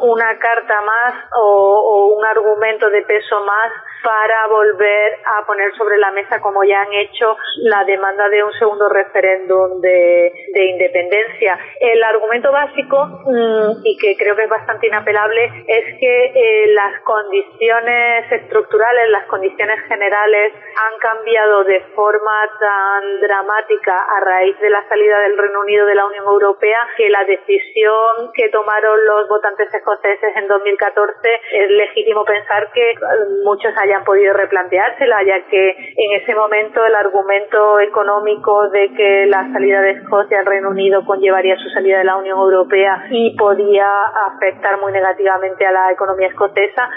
una 0.00 0.38
carta 0.38 0.80
más 0.82 1.14
o 1.36 2.14
un 2.16 2.24
argumento 2.24 2.88
de 2.90 3.02
peso 3.02 3.40
más 3.44 3.72
para 4.02 4.46
volver 4.46 5.12
a 5.24 5.44
poner 5.46 5.74
sobre 5.76 5.98
la 5.98 6.10
mesa, 6.12 6.40
como 6.40 6.62
ya 6.64 6.82
han 6.82 6.92
hecho, 6.92 7.36
la 7.62 7.84
demanda 7.84 8.28
de 8.28 8.42
un 8.42 8.52
segundo 8.52 8.88
referéndum 8.88 9.80
de, 9.80 10.32
independencia. 10.54 11.58
El 11.80 12.02
argumento 12.02 12.52
básico, 12.52 13.22
mm, 13.26 13.80
y 13.84 13.96
que 13.98 14.16
creo 14.16 14.36
que 14.36 14.44
es 14.44 14.48
bastante 14.48 14.86
inapelable, 14.86 15.64
es 15.66 15.98
que 15.98 16.32
eh, 16.40 16.68
las 16.72 17.00
condiciones 17.02 18.30
estructurales, 18.30 19.10
las 19.10 19.26
condiciones 19.26 19.80
generales 19.88 20.52
han 20.54 20.98
cambiado 21.00 21.64
de 21.64 21.80
forma 21.96 22.48
tan 22.60 23.20
dramática 23.20 23.98
a 23.98 24.20
raíz 24.20 24.56
de 24.60 24.70
la 24.70 24.88
salida 24.88 25.18
del 25.18 25.36
Reino 25.36 25.60
Unido 25.62 25.84
de 25.84 25.96
la 25.96 26.06
Unión 26.06 26.24
Europea 26.26 26.78
que 26.96 27.10
la 27.10 27.24
decisión 27.24 28.30
que 28.34 28.50
tomaron 28.50 29.04
los 29.04 29.28
votantes 29.28 29.66
escoceses 29.74 30.36
en 30.36 30.46
2014 30.46 31.40
es 31.54 31.70
legítimo 31.72 32.24
pensar 32.24 32.70
que 32.70 32.92
eh, 32.92 32.96
muchos 33.42 33.76
hayan 33.76 34.04
podido 34.04 34.32
replanteársela, 34.32 35.24
ya 35.24 35.44
que 35.48 35.70
en 35.96 36.22
ese 36.22 36.36
momento 36.36 36.86
el 36.86 36.94
argumento 36.94 37.80
económico 37.80 38.68
de 38.68 38.94
que 38.94 39.26
la 39.26 39.50
salida 39.52 39.80
de 39.80 39.90
Escocia 39.90 40.38
al 40.38 40.46
Reino 40.46 40.70
Unido 40.70 41.04
conllevaría 41.04 41.56
su 41.56 41.68
salida 41.70 41.98
de 41.98 42.04
la 42.04 42.16
Unión 42.16 42.38
Europea 42.38 43.08
y 43.10 43.36
podía 43.36 43.90
afectar 44.28 44.78
muy 44.80 44.92
negativamente 44.92 45.66
a 45.66 45.72
la 45.72 45.90
economía 45.90 46.27
escocesa, 46.28 46.88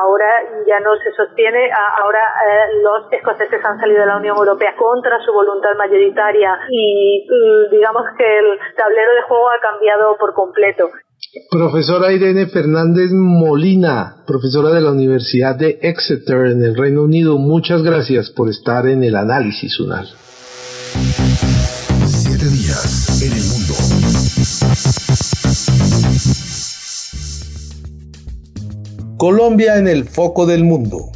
ahora 0.00 0.28
ya 0.66 0.80
no 0.80 0.96
se 0.96 1.12
sostiene, 1.12 1.70
ahora 1.98 2.20
eh, 2.20 2.82
los 2.82 3.12
escoceses 3.12 3.64
han 3.64 3.78
salido 3.78 4.00
de 4.00 4.06
la 4.06 4.16
Unión 4.16 4.36
Europea 4.36 4.74
contra 4.76 5.18
su 5.24 5.32
voluntad 5.32 5.74
mayoritaria 5.76 6.58
y 6.70 7.26
digamos 7.70 8.04
que 8.16 8.38
el 8.38 8.58
tablero 8.76 9.14
de 9.14 9.22
juego 9.22 9.48
ha 9.50 9.60
cambiado 9.60 10.16
por 10.18 10.34
completo. 10.34 10.88
Profesora 11.50 12.12
Irene 12.12 12.46
Fernández 12.46 13.10
Molina, 13.12 14.22
profesora 14.26 14.70
de 14.70 14.80
la 14.80 14.92
Universidad 14.92 15.56
de 15.56 15.78
Exeter 15.82 16.46
en 16.46 16.62
el 16.62 16.76
Reino 16.76 17.02
Unido, 17.02 17.38
muchas 17.38 17.82
gracias 17.82 18.30
por 18.30 18.48
estar 18.48 18.86
en 18.86 19.02
el 19.02 19.16
análisis 19.16 19.78
UNAL. 19.80 20.06
Siete 22.06 22.46
días 22.46 23.22
en 23.22 23.32
el 23.32 23.44
mundo. 23.50 23.74
Colombia 29.18 29.78
en 29.78 29.88
el 29.88 30.08
foco 30.08 30.46
del 30.46 30.62
mundo. 30.62 31.10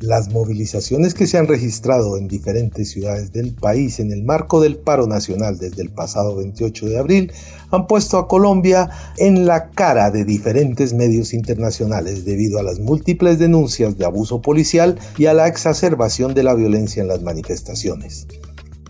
Las 0.00 0.32
movilizaciones 0.32 1.12
que 1.12 1.26
se 1.26 1.36
han 1.36 1.48
registrado 1.48 2.16
en 2.16 2.28
diferentes 2.28 2.92
ciudades 2.92 3.30
del 3.30 3.52
país 3.52 4.00
en 4.00 4.10
el 4.10 4.24
marco 4.24 4.58
del 4.58 4.78
paro 4.78 5.06
nacional 5.06 5.58
desde 5.58 5.82
el 5.82 5.90
pasado 5.90 6.36
28 6.36 6.86
de 6.86 6.98
abril 6.98 7.32
han 7.72 7.86
puesto 7.86 8.16
a 8.16 8.26
Colombia 8.26 8.88
en 9.18 9.46
la 9.46 9.68
cara 9.68 10.10
de 10.10 10.24
diferentes 10.24 10.94
medios 10.94 11.34
internacionales 11.34 12.24
debido 12.24 12.58
a 12.58 12.62
las 12.62 12.78
múltiples 12.78 13.38
denuncias 13.38 13.98
de 13.98 14.06
abuso 14.06 14.40
policial 14.40 14.98
y 15.18 15.26
a 15.26 15.34
la 15.34 15.46
exacerbación 15.46 16.32
de 16.32 16.44
la 16.44 16.54
violencia 16.54 17.02
en 17.02 17.08
las 17.08 17.20
manifestaciones. 17.20 18.26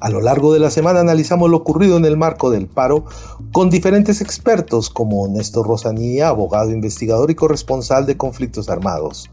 A 0.01 0.09
lo 0.09 0.23
largo 0.23 0.53
de 0.55 0.61
la 0.61 0.71
semana 0.71 1.01
analizamos 1.01 1.51
lo 1.51 1.59
ocurrido 1.59 1.99
en 1.99 2.07
el 2.07 2.17
marco 2.17 2.51
del 2.51 2.67
paro 2.67 3.05
con 3.53 3.69
diferentes 3.69 4.23
expertos 4.23 4.89
como 4.89 5.29
Néstor 5.29 5.67
Rosanía, 5.67 6.29
abogado 6.29 6.71
investigador 6.71 7.31
y 7.31 7.35
corresponsal 7.35 8.07
de 8.07 8.17
conflictos 8.17 8.71
armados, 8.71 9.31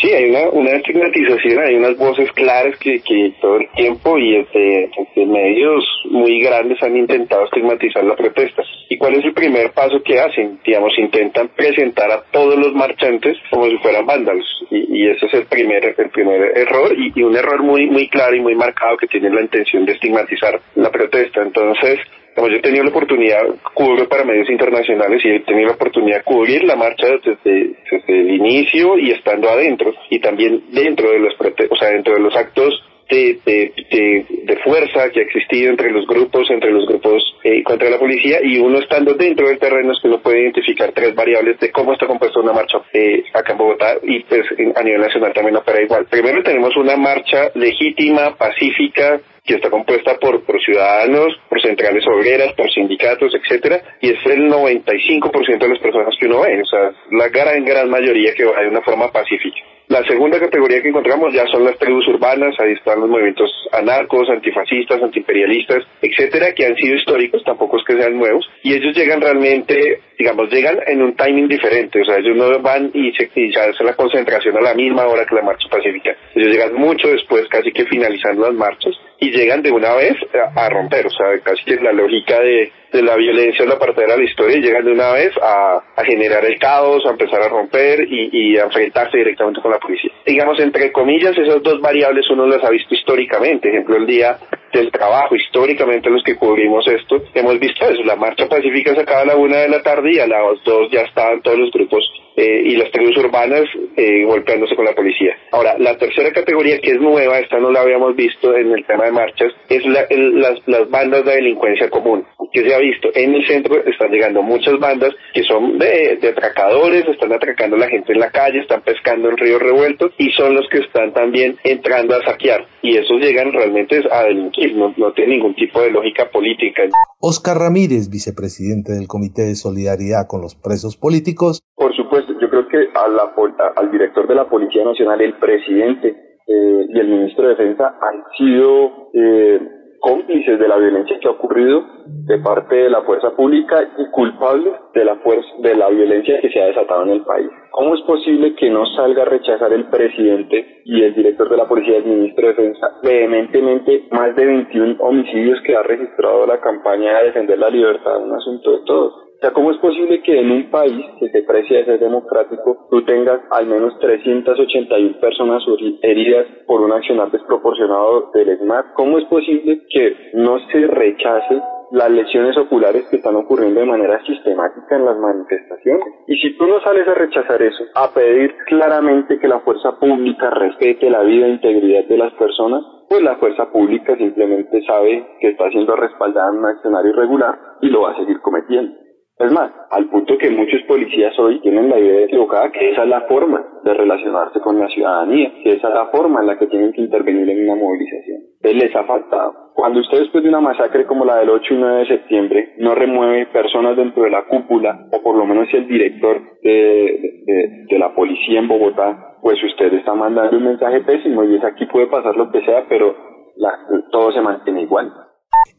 Sí, 0.00 0.12
hay 0.12 0.30
una, 0.30 0.48
una 0.50 0.70
estigmatización, 0.70 1.62
hay 1.62 1.74
unas 1.76 1.96
voces 1.96 2.30
claras 2.32 2.76
que, 2.78 3.00
que 3.00 3.32
todo 3.40 3.56
el 3.56 3.68
tiempo 3.70 4.18
y 4.18 4.36
este, 4.36 4.84
este, 4.84 5.26
medios 5.26 5.84
muy 6.10 6.40
grandes 6.40 6.82
han 6.82 6.96
intentado 6.96 7.44
estigmatizar 7.44 8.04
la 8.04 8.16
protesta. 8.16 8.62
¿Y 8.88 8.98
cuál 8.98 9.14
es 9.14 9.24
el 9.24 9.32
primer 9.32 9.72
paso 9.72 10.02
que 10.02 10.20
hacen? 10.20 10.58
Digamos, 10.64 10.92
intentan 10.98 11.48
presentar 11.48 12.10
a 12.10 12.22
todos 12.30 12.56
los 12.58 12.74
marchantes 12.74 13.36
como 13.50 13.66
si 13.66 13.78
fueran 13.78 14.06
vándalos. 14.06 14.46
Y, 14.70 15.02
y 15.04 15.08
ese 15.08 15.26
es 15.26 15.34
el 15.34 15.46
primer, 15.46 15.84
el 15.84 16.10
primer 16.10 16.56
error 16.56 16.92
y, 16.96 17.12
y 17.14 17.22
un 17.22 17.36
error 17.36 17.62
muy, 17.62 17.86
muy 17.86 18.08
claro 18.08 18.34
y 18.34 18.40
muy 18.40 18.54
marcado 18.54 18.96
que 18.96 19.06
tiene 19.06 19.30
la 19.30 19.42
intención 19.42 19.84
de 19.86 19.92
estigmatizar 19.92 20.60
la 20.74 20.90
protesta. 20.90 21.42
Entonces, 21.42 22.00
como 22.34 22.48
yo 22.48 22.56
he 22.56 22.60
tenido 22.60 22.84
la 22.84 22.90
oportunidad, 22.90 23.42
cubro 23.72 24.08
para 24.08 24.24
medios 24.24 24.50
internacionales 24.50 25.22
y 25.24 25.28
he 25.28 25.40
tenido 25.40 25.68
la 25.68 25.74
oportunidad 25.74 26.18
de 26.18 26.24
cubrir 26.24 26.64
la 26.64 26.76
marcha 26.76 27.06
desde, 27.06 27.76
el 28.08 28.30
inicio 28.30 28.98
y 28.98 29.12
estando 29.12 29.48
adentro 29.48 29.92
y 30.10 30.18
también 30.18 30.64
dentro 30.72 31.10
de 31.10 31.20
los, 31.20 31.34
o 31.34 31.76
sea, 31.76 31.90
dentro 31.90 32.14
de 32.14 32.20
los 32.20 32.34
actos 32.36 32.82
de, 33.08 33.38
de, 33.44 34.56
fuerza 34.64 35.10
que 35.10 35.20
ha 35.20 35.24
existido 35.24 35.70
entre 35.70 35.90
los 35.90 36.06
grupos, 36.06 36.50
entre 36.50 36.70
los 36.70 36.86
grupos 36.86 37.22
eh, 37.44 37.62
contra 37.62 37.90
la 37.90 37.98
policía 37.98 38.38
y 38.42 38.58
uno 38.58 38.78
estando 38.78 39.12
dentro 39.14 39.48
del 39.48 39.58
terreno 39.58 39.92
es 39.92 39.98
que 40.00 40.08
uno 40.08 40.20
puede 40.20 40.40
identificar 40.40 40.90
tres 40.92 41.14
variables 41.14 41.60
de 41.60 41.70
cómo 41.70 41.92
está 41.92 42.06
compuesta 42.06 42.40
una 42.40 42.54
marcha 42.54 42.78
eh, 42.92 43.24
acá 43.34 43.52
en 43.52 43.58
Bogotá 43.58 43.96
y 44.02 44.20
pues 44.20 44.42
a 44.74 44.82
nivel 44.82 45.02
nacional 45.02 45.32
también 45.34 45.56
opera 45.56 45.82
igual. 45.82 46.06
Primero 46.06 46.42
tenemos 46.42 46.74
una 46.76 46.96
marcha 46.96 47.50
legítima, 47.54 48.36
pacífica, 48.36 49.20
que 49.44 49.54
está 49.54 49.68
compuesta 49.68 50.16
por, 50.18 50.42
por 50.44 50.60
ciudadanos, 50.62 51.36
por 51.48 51.60
centrales 51.60 52.04
obreras, 52.06 52.54
por 52.54 52.70
sindicatos, 52.70 53.34
etcétera, 53.34 53.82
y 54.00 54.10
es 54.10 54.26
el 54.26 54.50
95% 54.50 55.58
de 55.58 55.68
las 55.68 55.78
personas 55.78 56.14
que 56.18 56.26
uno 56.26 56.40
ve, 56.40 56.62
o 56.62 56.66
sea, 56.66 56.90
la 57.10 57.28
gran, 57.28 57.64
gran 57.64 57.90
mayoría 57.90 58.34
que 58.34 58.44
va 58.44 58.60
de 58.60 58.68
una 58.68 58.80
forma 58.80 59.12
pacífica. 59.12 59.58
La 59.88 60.02
segunda 60.04 60.40
categoría 60.40 60.80
que 60.80 60.88
encontramos 60.88 61.34
ya 61.34 61.46
son 61.46 61.62
las 61.64 61.78
tribus 61.78 62.08
urbanas, 62.08 62.54
ahí 62.58 62.72
están 62.72 63.00
los 63.00 63.10
movimientos 63.10 63.50
anarcos, 63.70 64.30
antifascistas, 64.30 65.02
antiimperialistas, 65.02 65.84
etcétera, 66.00 66.52
que 66.54 66.64
han 66.64 66.74
sido 66.76 66.96
históricos, 66.96 67.44
tampoco 67.44 67.76
es 67.76 67.84
que 67.84 67.92
sean 67.92 68.16
nuevos, 68.16 68.48
y 68.62 68.72
ellos 68.72 68.96
llegan 68.96 69.20
realmente, 69.20 70.00
digamos, 70.18 70.50
llegan 70.50 70.78
en 70.86 71.02
un 71.02 71.14
timing 71.14 71.48
diferente, 71.48 72.00
o 72.00 72.04
sea, 72.04 72.16
ellos 72.16 72.34
no 72.34 72.58
van 72.60 72.90
y 72.94 73.12
se, 73.12 73.30
y 73.34 73.52
se 73.52 73.60
hace 73.60 73.84
la 73.84 73.94
concentración 73.94 74.56
a 74.56 74.62
la 74.62 74.74
misma 74.74 75.06
hora 75.06 75.26
que 75.26 75.34
la 75.34 75.42
marcha 75.42 75.68
pacífica, 75.68 76.16
ellos 76.34 76.50
llegan 76.50 76.74
mucho 76.74 77.08
después, 77.08 77.46
casi 77.48 77.70
que 77.70 77.84
finalizando 77.84 78.46
las 78.46 78.54
marchas, 78.54 78.94
y 79.20 79.30
llegan 79.32 79.62
de 79.62 79.70
una 79.70 79.94
vez 79.94 80.14
a, 80.56 80.68
romper, 80.70 81.06
o 81.06 81.10
sea, 81.10 81.38
casi 81.42 81.62
que 81.64 81.76
la 81.76 81.92
lógica 81.92 82.40
de, 82.40 82.72
de 82.94 83.02
la 83.02 83.16
violencia 83.16 83.64
es 83.64 83.68
la 83.68 83.78
partera 83.78 84.12
de 84.12 84.22
la 84.22 84.30
historia 84.30 84.56
y 84.56 84.62
llegan 84.62 84.84
de 84.84 84.92
una 84.92 85.12
vez 85.12 85.32
a, 85.42 85.82
generar 86.04 86.44
el 86.44 86.58
caos, 86.60 87.04
a 87.04 87.10
empezar 87.10 87.42
a 87.42 87.48
romper 87.48 88.06
y, 88.08 88.30
y, 88.32 88.56
a 88.56 88.64
enfrentarse 88.64 89.18
directamente 89.18 89.60
con 89.60 89.72
la 89.72 89.78
policía. 89.78 90.12
Digamos, 90.24 90.60
entre 90.60 90.92
comillas, 90.92 91.36
esas 91.36 91.60
dos 91.62 91.80
variables 91.80 92.30
uno 92.30 92.46
las 92.46 92.62
ha 92.62 92.70
visto 92.70 92.94
históricamente. 92.94 93.68
Ejemplo, 93.68 93.96
el 93.96 94.06
día 94.06 94.38
del 94.72 94.92
trabajo, 94.92 95.34
históricamente 95.34 96.08
los 96.08 96.22
que 96.22 96.36
cubrimos 96.36 96.86
esto, 96.86 97.22
hemos 97.34 97.58
visto 97.58 97.84
eso. 97.84 98.02
La 98.04 98.16
marcha 98.16 98.48
pacífica 98.48 98.94
se 98.94 99.00
acaba 99.00 99.22
a 99.22 99.26
la 99.26 99.36
una 99.36 99.58
de 99.58 99.68
la 99.68 99.82
tarde 99.82 100.12
y 100.12 100.20
a 100.20 100.26
las 100.26 100.62
dos 100.64 100.88
ya 100.92 101.00
estaban 101.00 101.42
todos 101.42 101.58
los 101.58 101.70
grupos 101.72 102.08
eh, 102.36 102.62
y 102.64 102.76
las 102.76 102.90
tribus 102.90 103.16
urbanas 103.18 103.64
eh, 103.96 104.24
golpeándose 104.24 104.74
con 104.76 104.84
la 104.84 104.94
policía. 104.94 105.36
Ahora, 105.52 105.76
la 105.78 105.96
tercera 105.96 106.32
categoría 106.32 106.80
que 106.80 106.92
es 106.92 107.00
nueva, 107.00 107.38
esta 107.38 107.58
no 107.58 107.70
la 107.70 107.80
habíamos 107.80 108.16
visto 108.16 108.56
en 108.56 108.72
el 108.72 108.84
tema 108.86 109.04
de 109.04 109.12
marchas, 109.12 109.52
es 109.68 109.84
la, 109.86 110.06
las, 110.10 110.58
las 110.66 110.90
bandas 110.90 111.24
de 111.24 111.36
delincuencia 111.36 111.88
común 111.90 112.24
que 112.52 112.62
se 112.62 112.74
ha 112.74 112.78
visto. 112.78 113.08
En 113.14 113.34
el 113.34 113.46
centro 113.46 113.84
están 113.84 114.10
llegando 114.10 114.42
muchas 114.42 114.78
bandas 114.78 115.12
que 115.32 115.42
son 115.42 115.78
de, 115.78 116.18
de 116.20 116.28
atracadores, 116.28 117.04
están 117.08 117.32
atracando 117.32 117.76
a 117.76 117.80
la 117.80 117.88
gente 117.88 118.12
en 118.12 118.20
la 118.20 118.30
calle, 118.30 118.60
están 118.60 118.82
pescando 118.82 119.28
en 119.28 119.36
ríos 119.36 119.60
revueltos 119.60 120.12
y 120.18 120.30
son 120.30 120.54
los 120.54 120.68
que 120.70 120.78
están 120.78 121.12
también 121.12 121.56
entrando 121.64 122.14
a 122.14 122.24
saquear. 122.24 122.66
Y 122.82 122.96
esos 122.96 123.20
llegan 123.20 123.52
realmente 123.52 124.00
a 124.10 124.24
delinquir, 124.24 124.76
no, 124.76 124.94
no 124.96 125.12
tiene 125.12 125.34
ningún 125.34 125.54
tipo 125.54 125.80
de 125.80 125.90
lógica 125.90 126.30
política. 126.30 126.82
Oscar 127.20 127.56
Ramírez, 127.56 128.08
vicepresidente 128.10 128.92
del 128.92 129.08
Comité 129.08 129.42
de 129.42 129.56
Solidaridad 129.56 130.26
con 130.28 130.40
los 130.40 130.54
Presos 130.54 130.96
Políticos. 130.96 131.60
Por 131.74 131.94
supuesto, 131.96 132.23
yo 132.40 132.50
creo 132.50 132.68
que 132.68 132.88
al 132.94 133.90
director 133.90 134.26
de 134.26 134.34
la 134.34 134.44
Policía 134.44 134.84
Nacional, 134.84 135.20
el 135.20 135.34
presidente 135.34 136.08
eh, 136.46 136.86
y 136.88 136.98
el 136.98 137.08
ministro 137.08 137.44
de 137.44 137.50
Defensa 137.50 137.98
han 138.00 138.22
sido 138.36 139.10
eh, 139.14 139.60
cómplices 140.04 140.58
de 140.58 140.68
la 140.68 140.76
violencia 140.76 141.18
que 141.18 141.26
ha 141.26 141.30
ocurrido 141.30 141.82
de 142.06 142.38
parte 142.38 142.76
de 142.76 142.90
la 142.90 143.00
fuerza 143.02 143.30
pública 143.30 143.88
y 143.96 144.10
culpables 144.10 144.74
de 144.92 145.02
la 145.02 145.16
fuerza 145.16 145.48
de 145.60 145.74
la 145.74 145.88
violencia 145.88 146.40
que 146.42 146.50
se 146.50 146.60
ha 146.60 146.66
desatado 146.66 147.04
en 147.04 147.10
el 147.10 147.22
país. 147.22 147.48
¿Cómo 147.70 147.94
es 147.94 148.02
posible 148.02 148.54
que 148.54 148.68
no 148.68 148.84
salga 148.94 149.22
a 149.22 149.24
rechazar 149.24 149.72
el 149.72 149.86
presidente 149.86 150.82
y 150.84 151.02
el 151.02 151.14
director 151.14 151.48
de 151.48 151.56
la 151.56 151.66
policía, 151.66 151.96
el 151.96 152.04
ministro 152.04 152.46
de 152.46 152.52
Defensa, 152.52 152.90
vehementemente 153.02 154.06
más 154.10 154.36
de 154.36 154.44
21 154.44 154.96
homicidios 155.00 155.62
que 155.62 155.74
ha 155.74 155.82
registrado 155.82 156.46
la 156.46 156.60
campaña 156.60 157.18
de 157.18 157.24
defender 157.24 157.58
la 157.58 157.70
libertad, 157.70 158.22
un 158.22 158.34
asunto 158.34 158.72
de 158.72 158.84
todos? 158.84 159.23
Sea, 159.44 159.52
¿cómo 159.52 159.70
es 159.72 159.78
posible 159.78 160.22
que 160.22 160.40
en 160.40 160.50
un 160.50 160.70
país 160.70 161.04
que 161.20 161.28
se 161.28 161.42
precia 161.42 161.78
de 161.78 161.84
ser 161.84 162.00
democrático 162.00 162.86
tú 162.90 163.04
tengas 163.04 163.40
al 163.50 163.66
menos 163.66 163.98
381 164.00 165.20
personas 165.20 165.62
heridas 166.00 166.46
por 166.66 166.80
un 166.80 166.92
accionar 166.92 167.30
desproporcionado 167.30 168.30
del 168.32 168.48
ESMAD? 168.48 168.94
¿Cómo 168.94 169.18
es 169.18 169.24
posible 169.26 169.82
que 169.90 170.30
no 170.32 170.58
se 170.70 170.86
rechace 170.86 171.60
las 171.90 172.10
lesiones 172.10 172.56
oculares 172.56 173.06
que 173.10 173.16
están 173.16 173.36
ocurriendo 173.36 173.80
de 173.80 173.86
manera 173.86 174.20
sistemática 174.24 174.96
en 174.96 175.04
las 175.04 175.16
manifestaciones. 175.16 176.04
Y 176.26 176.36
si 176.38 176.56
tú 176.56 176.66
no 176.66 176.80
sales 176.80 177.06
a 177.06 177.14
rechazar 177.14 177.62
eso, 177.62 177.84
a 177.94 178.12
pedir 178.12 178.52
claramente 178.66 179.38
que 179.38 179.46
la 179.46 179.60
fuerza 179.60 179.92
pública 180.00 180.50
respete 180.50 181.08
la 181.10 181.22
vida 181.22 181.46
e 181.46 181.50
integridad 181.50 182.04
de 182.06 182.18
las 182.18 182.32
personas, 182.34 182.82
pues 183.08 183.22
la 183.22 183.36
fuerza 183.36 183.70
pública 183.70 184.16
simplemente 184.16 184.82
sabe 184.86 185.24
que 185.40 185.48
está 185.48 185.68
siendo 185.70 185.94
respaldada 185.94 186.50
en 186.50 186.58
un 186.58 186.66
accionario 186.66 187.10
irregular 187.10 187.58
y 187.82 187.88
lo 187.90 188.02
va 188.02 188.12
a 188.12 188.16
seguir 188.16 188.40
cometiendo. 188.40 189.03
Es 189.36 189.50
más, 189.50 189.72
al 189.90 190.08
punto 190.10 190.38
que 190.38 190.48
muchos 190.50 190.80
policías 190.82 191.36
hoy 191.40 191.60
tienen 191.60 191.88
la 191.90 191.98
idea 191.98 192.24
equivocada 192.24 192.70
que 192.70 192.92
esa 192.92 193.02
es 193.02 193.08
la 193.08 193.22
forma 193.22 193.66
de 193.82 193.92
relacionarse 193.92 194.60
con 194.60 194.78
la 194.78 194.86
ciudadanía, 194.88 195.52
que 195.62 195.72
esa 195.72 195.88
es 195.88 195.94
la 195.94 196.06
forma 196.06 196.40
en 196.40 196.46
la 196.46 196.56
que 196.56 196.68
tienen 196.68 196.92
que 196.92 197.00
intervenir 197.00 197.50
en 197.50 197.68
una 197.68 197.74
movilización. 197.74 198.42
Les 198.62 198.94
ha 198.94 199.02
faltado. 199.04 199.72
Cuando 199.74 200.00
usted 200.00 200.20
después 200.20 200.44
de 200.44 200.50
una 200.50 200.60
masacre 200.60 201.04
como 201.04 201.24
la 201.24 201.38
del 201.38 201.50
8 201.50 201.74
y 201.74 201.76
9 201.76 201.98
de 201.98 202.06
septiembre 202.06 202.74
no 202.78 202.94
remueve 202.94 203.46
personas 203.46 203.96
dentro 203.96 204.22
de 204.22 204.30
la 204.30 204.44
cúpula, 204.44 205.08
o 205.10 205.20
por 205.20 205.36
lo 205.36 205.44
menos 205.46 205.68
si 205.68 205.78
el 205.78 205.88
director 205.88 206.40
de, 206.62 207.86
de 207.88 207.98
la 207.98 208.14
policía 208.14 208.60
en 208.60 208.68
Bogotá, 208.68 209.36
pues 209.42 209.62
usted 209.64 209.92
está 209.94 210.14
mandando 210.14 210.56
un 210.56 210.64
mensaje 210.64 211.00
pésimo 211.00 211.42
y 211.42 211.56
es 211.56 211.64
aquí 211.64 211.86
puede 211.86 212.06
pasar 212.06 212.36
lo 212.36 212.52
que 212.52 212.64
sea, 212.64 212.84
pero 212.88 213.16
la, 213.56 213.72
todo 214.12 214.30
se 214.30 214.40
mantiene 214.40 214.82
igual 214.82 215.12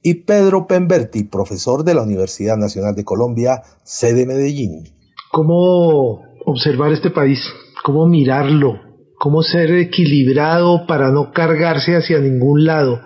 y 0.05 0.23
Pedro 0.23 0.67
Pemberti, 0.67 1.23
profesor 1.23 1.83
de 1.83 1.95
la 1.95 2.03
Universidad 2.03 2.57
Nacional 2.57 2.93
de 2.93 3.03
Colombia, 3.03 3.63
sede 3.83 4.27
Medellín. 4.27 4.83
¿Cómo 5.31 6.21
observar 6.45 6.91
este 6.91 7.09
país? 7.09 7.39
¿Cómo 7.83 8.05
mirarlo? 8.05 8.79
¿Cómo 9.17 9.41
ser 9.41 9.71
equilibrado 9.71 10.85
para 10.85 11.09
no 11.09 11.33
cargarse 11.33 11.95
hacia 11.95 12.19
ningún 12.19 12.65
lado? 12.65 13.01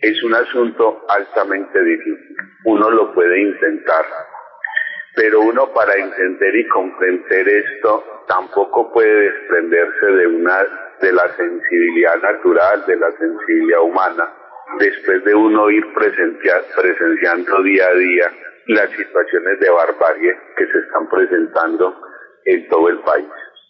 Es 0.00 0.22
un 0.22 0.34
asunto 0.34 1.00
altamente 1.08 1.82
difícil. 1.82 2.36
Uno 2.66 2.90
lo 2.90 3.14
puede 3.14 3.40
intentar, 3.40 4.04
pero 5.16 5.40
uno 5.40 5.72
para 5.72 5.94
entender 5.94 6.56
y 6.56 6.68
comprender 6.68 7.48
esto 7.48 8.04
tampoco 8.28 8.92
puede 8.92 9.32
desprenderse 9.32 10.06
de 10.12 10.26
una 10.26 10.58
de 11.00 11.10
la 11.10 11.34
sensibilidad 11.34 12.20
natural, 12.20 12.84
de 12.86 12.96
la 12.96 13.10
sensibilidad 13.12 13.80
humana 13.80 14.43
después 14.78 15.24
de 15.24 15.34
uno 15.34 15.70
ir 15.70 15.84
presenciando 15.94 17.62
día 17.62 17.86
a 17.86 17.94
día 17.94 18.30
las 18.66 18.90
situaciones 18.90 19.60
de 19.60 19.70
barbarie 19.70 20.36
que 20.56 20.66
se 20.66 20.78
están 20.78 21.08
presentando 21.08 21.94
en 22.44 22.68
todo 22.68 22.88
el 22.88 22.98
país. 23.00 23.26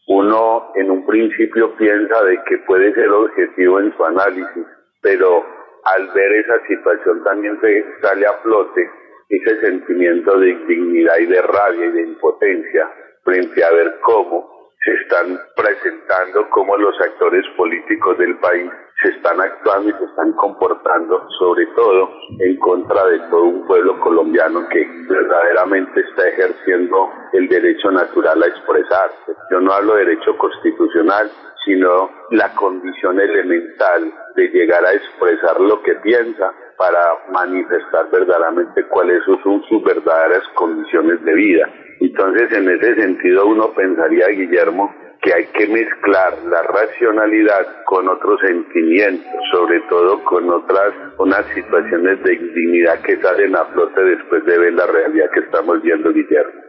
Uno 0.07 0.73
en 0.77 0.91
un 0.91 1.07
principio 1.07 1.75
piensa 1.77 2.23
de 2.25 2.39
que 2.45 2.59
puede 2.59 2.93
ser 2.95 3.09
objetivo 3.09 3.81
en 3.81 3.97
su 3.97 4.05
análisis, 4.05 4.67
pero 5.01 5.45
al 5.85 6.09
ver 6.15 6.33
esa 6.33 6.61
situación 6.67 7.25
también 7.25 7.59
se 7.61 7.85
sale 8.01 8.27
a 8.27 8.35
flote 8.43 8.91
ese 9.29 9.61
sentimiento 9.61 10.39
de 10.39 10.51
indignidad 10.51 11.19
y 11.19 11.27
de 11.27 11.43
rabia 11.43 11.87
y 11.87 11.93
de 11.93 12.03
impotencia 12.03 12.89
frente 13.25 13.65
a 13.65 13.71
ver 13.71 13.97
cómo 14.03 14.71
se 14.85 14.93
están 14.93 15.39
presentando, 15.57 16.49
cómo 16.51 16.77
los 16.77 16.99
actores 17.01 17.45
políticos 17.57 18.19
del 18.19 18.37
país 18.37 18.71
se 19.05 19.11
están 19.11 19.39
actuando 19.41 19.91
y 19.91 19.93
se 19.93 20.05
están 20.05 20.33
comportando, 20.33 21.29
sobre 21.39 21.67
todo 21.77 22.11
en 22.39 22.57
contra 22.57 23.05
de 23.07 23.19
todo 23.31 23.45
un 23.45 23.67
pueblo 23.67 24.01
colombiano 24.01 24.67
que 24.69 24.89
verdaderamente 25.09 26.01
está 26.01 26.29
ejerciendo 26.29 27.11
el 27.35 27.47
derecho 27.49 27.91
natural 27.91 28.43
a 28.43 28.47
expresarse. 28.47 29.37
Yo 29.51 29.61
no 29.61 29.73
hablo 29.73 29.95
de 29.97 30.07
derecho 30.07 30.37
constitucional, 30.39 31.31
sino 31.67 32.11
la 32.31 32.55
condición 32.55 33.21
elemental 33.21 34.13
de 34.37 34.49
llegar 34.49 34.85
a 34.87 34.95
expresar 34.95 35.61
lo 35.61 35.83
que 35.83 35.95
piensa 35.97 36.53
para 36.79 37.01
manifestar 37.31 38.11
verdaderamente 38.11 38.85
cuáles 38.85 39.23
son 39.43 39.63
sus 39.69 39.85
verdaderas 39.85 40.43
condiciones 40.55 41.23
de 41.25 41.35
vida. 41.35 41.69
Entonces, 42.01 42.53
en 42.53 42.69
ese 42.71 42.95
sentido, 42.97 43.47
uno 43.47 43.73
pensaría, 43.75 44.29
Guillermo, 44.29 44.93
que 45.25 45.33
hay 45.33 45.47
que 45.47 45.67
mezclar 45.69 46.37
la 46.45 46.63
racionalidad 46.65 47.85
con 47.87 48.07
otros 48.09 48.39
sentimientos, 48.43 49.33
sobre 49.53 49.81
todo 49.89 50.23
con 50.25 50.51
otras, 50.51 50.93
unas 51.17 51.47
situaciones 51.55 52.23
de 52.23 52.35
indignidad 52.35 53.01
que 53.01 53.17
salen 53.23 53.57
a 53.57 53.65
flote 53.65 54.05
después 54.05 54.45
de 54.45 54.59
ver 54.59 54.75
la 54.75 54.87
realidad 54.87 55.31
que 55.33 55.41
estamos 55.41 55.81
viendo, 55.81 56.13
Guillermo. 56.13 56.61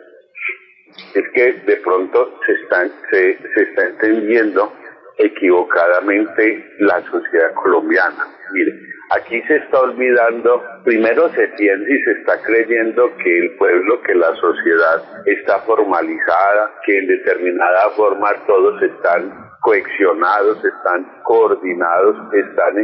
Es 1.13 1.23
que 1.33 1.51
de 1.65 1.75
pronto 1.83 2.39
se 2.45 2.53
está, 2.53 2.87
se, 3.11 3.37
se 3.53 3.61
está 3.61 3.87
entendiendo 3.87 4.71
equivocadamente 5.17 6.65
la 6.79 7.01
sociedad 7.01 7.53
colombiana. 7.55 8.25
Mire, 8.53 8.71
Aquí 9.11 9.39
se 9.43 9.57
está 9.57 9.81
olvidando, 9.81 10.63
primero 10.83 11.29
se 11.29 11.47
piensa 11.49 11.85
y 11.87 12.03
se 12.03 12.11
está 12.19 12.41
creyendo 12.41 13.15
que 13.17 13.37
el 13.37 13.55
pueblo, 13.55 14.01
que 14.01 14.15
la 14.15 14.33
sociedad 14.35 15.03
está 15.25 15.59
formalizada, 15.59 16.71
que 16.85 16.97
en 16.97 17.07
determinada 17.07 17.89
forma 17.95 18.33
todos 18.47 18.81
están 18.81 19.44
coexionados, 19.65 20.63
están 20.63 21.07
coordinados, 21.23 22.15
están 22.33 22.77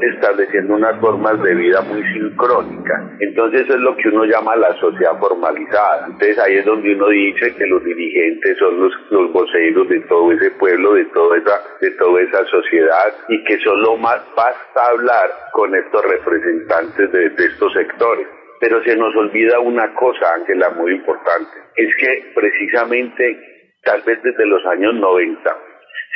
estableciendo 0.00 0.74
unas 0.74 0.96
formas 1.00 1.42
de 1.42 1.56
vida 1.56 1.80
muy 1.80 2.04
sincrónicas. 2.12 3.02
Entonces 3.18 3.62
eso 3.62 3.74
es 3.74 3.80
lo 3.80 3.96
que 3.96 4.10
uno 4.10 4.24
llama 4.24 4.54
la 4.54 4.72
sociedad 4.78 5.18
formalizada. 5.18 6.06
Entonces 6.06 6.38
ahí 6.38 6.58
es 6.58 6.64
donde 6.64 6.94
uno 6.94 7.08
dice 7.08 7.52
que 7.56 7.66
los 7.66 7.82
dirigentes 7.82 8.56
son 8.58 8.80
los, 8.80 8.92
los 9.10 9.32
voceros 9.32 9.88
de 9.88 9.98
todo 10.02 10.30
ese 10.30 10.52
pueblo, 10.52 10.94
de 10.94 11.06
toda 11.06 11.36
esa, 11.36 11.60
de 11.80 11.90
toda 11.98 12.22
esa 12.22 12.44
sociedad 12.44 13.12
y 13.28 13.42
que 13.42 13.58
solo 13.58 13.96
más 13.96 14.22
basta 14.36 14.86
hablar 14.86 15.30
con 15.52 15.74
estos 15.74 16.04
representantes 16.04 17.10
de, 17.10 17.30
de 17.30 17.44
estos 17.44 17.72
sectores. 17.72 18.28
Pero 18.60 18.80
se 18.84 18.94
nos 18.94 19.16
olvida 19.16 19.58
una 19.58 19.92
cosa, 19.94 20.34
Ángela, 20.36 20.70
muy 20.70 20.92
importante. 20.92 21.58
Es 21.74 21.92
que 21.96 22.30
precisamente, 22.36 23.36
tal 23.82 24.02
vez 24.02 24.22
desde 24.22 24.46
los 24.46 24.64
años 24.66 24.94
90, 24.94 25.56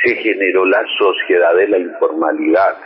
se 0.03 0.15
generó 0.15 0.65
la 0.65 0.83
sociedad 0.97 1.55
de 1.55 1.67
la 1.67 1.77
informalidad, 1.79 2.77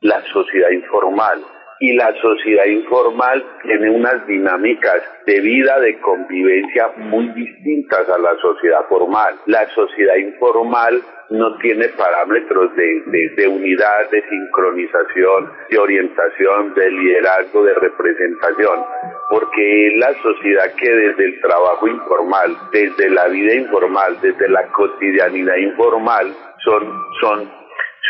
la 0.00 0.22
sociedad 0.32 0.70
informal. 0.70 1.42
Y 1.78 1.92
la 1.92 2.10
sociedad 2.22 2.64
informal 2.64 3.44
tiene 3.62 3.90
unas 3.90 4.26
dinámicas 4.26 5.02
de 5.26 5.40
vida, 5.40 5.78
de 5.80 6.00
convivencia 6.00 6.88
muy 6.96 7.28
distintas 7.34 8.08
a 8.08 8.16
la 8.16 8.34
sociedad 8.40 8.80
formal. 8.88 9.34
La 9.44 9.68
sociedad 9.74 10.16
informal 10.16 11.02
no 11.30 11.56
tiene 11.58 11.88
parámetros 11.88 12.74
de, 12.76 13.30
de, 13.36 13.48
unidad, 13.48 14.10
de 14.10 14.22
sincronización, 14.28 15.52
de 15.70 15.78
orientación, 15.78 16.74
de 16.74 16.90
liderazgo, 16.90 17.64
de 17.64 17.74
representación, 17.74 18.84
porque 19.28 19.88
es 19.88 19.96
la 19.98 20.14
sociedad 20.22 20.72
que 20.76 20.90
desde 20.90 21.24
el 21.24 21.40
trabajo 21.40 21.88
informal, 21.88 22.56
desde 22.72 23.10
la 23.10 23.26
vida 23.28 23.54
informal, 23.54 24.16
desde 24.22 24.48
la 24.48 24.66
cotidianidad 24.68 25.56
informal, 25.56 26.32
son, 26.66 27.02
son, 27.20 27.50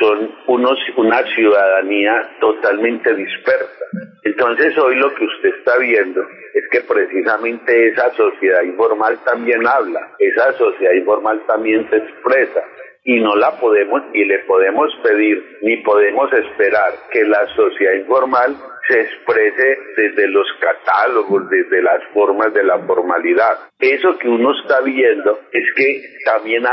son 0.00 0.34
unos, 0.48 0.78
una 0.96 1.22
ciudadanía 1.34 2.36
totalmente 2.40 3.14
dispersa. 3.14 3.84
Entonces 4.24 4.76
hoy 4.78 4.96
lo 4.96 5.14
que 5.14 5.24
usted 5.24 5.50
está 5.58 5.76
viendo 5.78 6.22
es 6.54 6.64
que 6.72 6.80
precisamente 6.80 7.88
esa 7.88 8.10
sociedad 8.14 8.62
informal 8.62 9.18
también 9.24 9.64
habla, 9.66 10.00
esa 10.18 10.52
sociedad 10.54 10.94
informal 10.94 11.40
también 11.46 11.88
se 11.90 11.98
expresa 11.98 12.62
y 13.04 13.20
no 13.20 13.36
la 13.36 13.52
podemos 13.60 14.02
ni 14.12 14.24
le 14.24 14.40
podemos 14.40 14.90
pedir 15.02 15.58
ni 15.62 15.76
podemos 15.78 16.32
esperar 16.32 16.92
que 17.12 17.24
la 17.24 17.46
sociedad 17.54 17.94
informal 17.94 18.56
se 18.88 19.00
exprese 19.00 19.78
desde 19.96 20.28
los 20.28 20.46
catálogos, 20.60 21.48
desde 21.50 21.82
las 21.82 22.02
formas 22.12 22.52
de 22.54 22.62
la 22.62 22.78
formalidad. 22.80 23.58
Eso 23.78 24.16
que 24.18 24.28
uno 24.28 24.52
está 24.60 24.80
viendo 24.80 25.40
es 25.52 25.64
que 25.76 26.02
también 26.24 26.64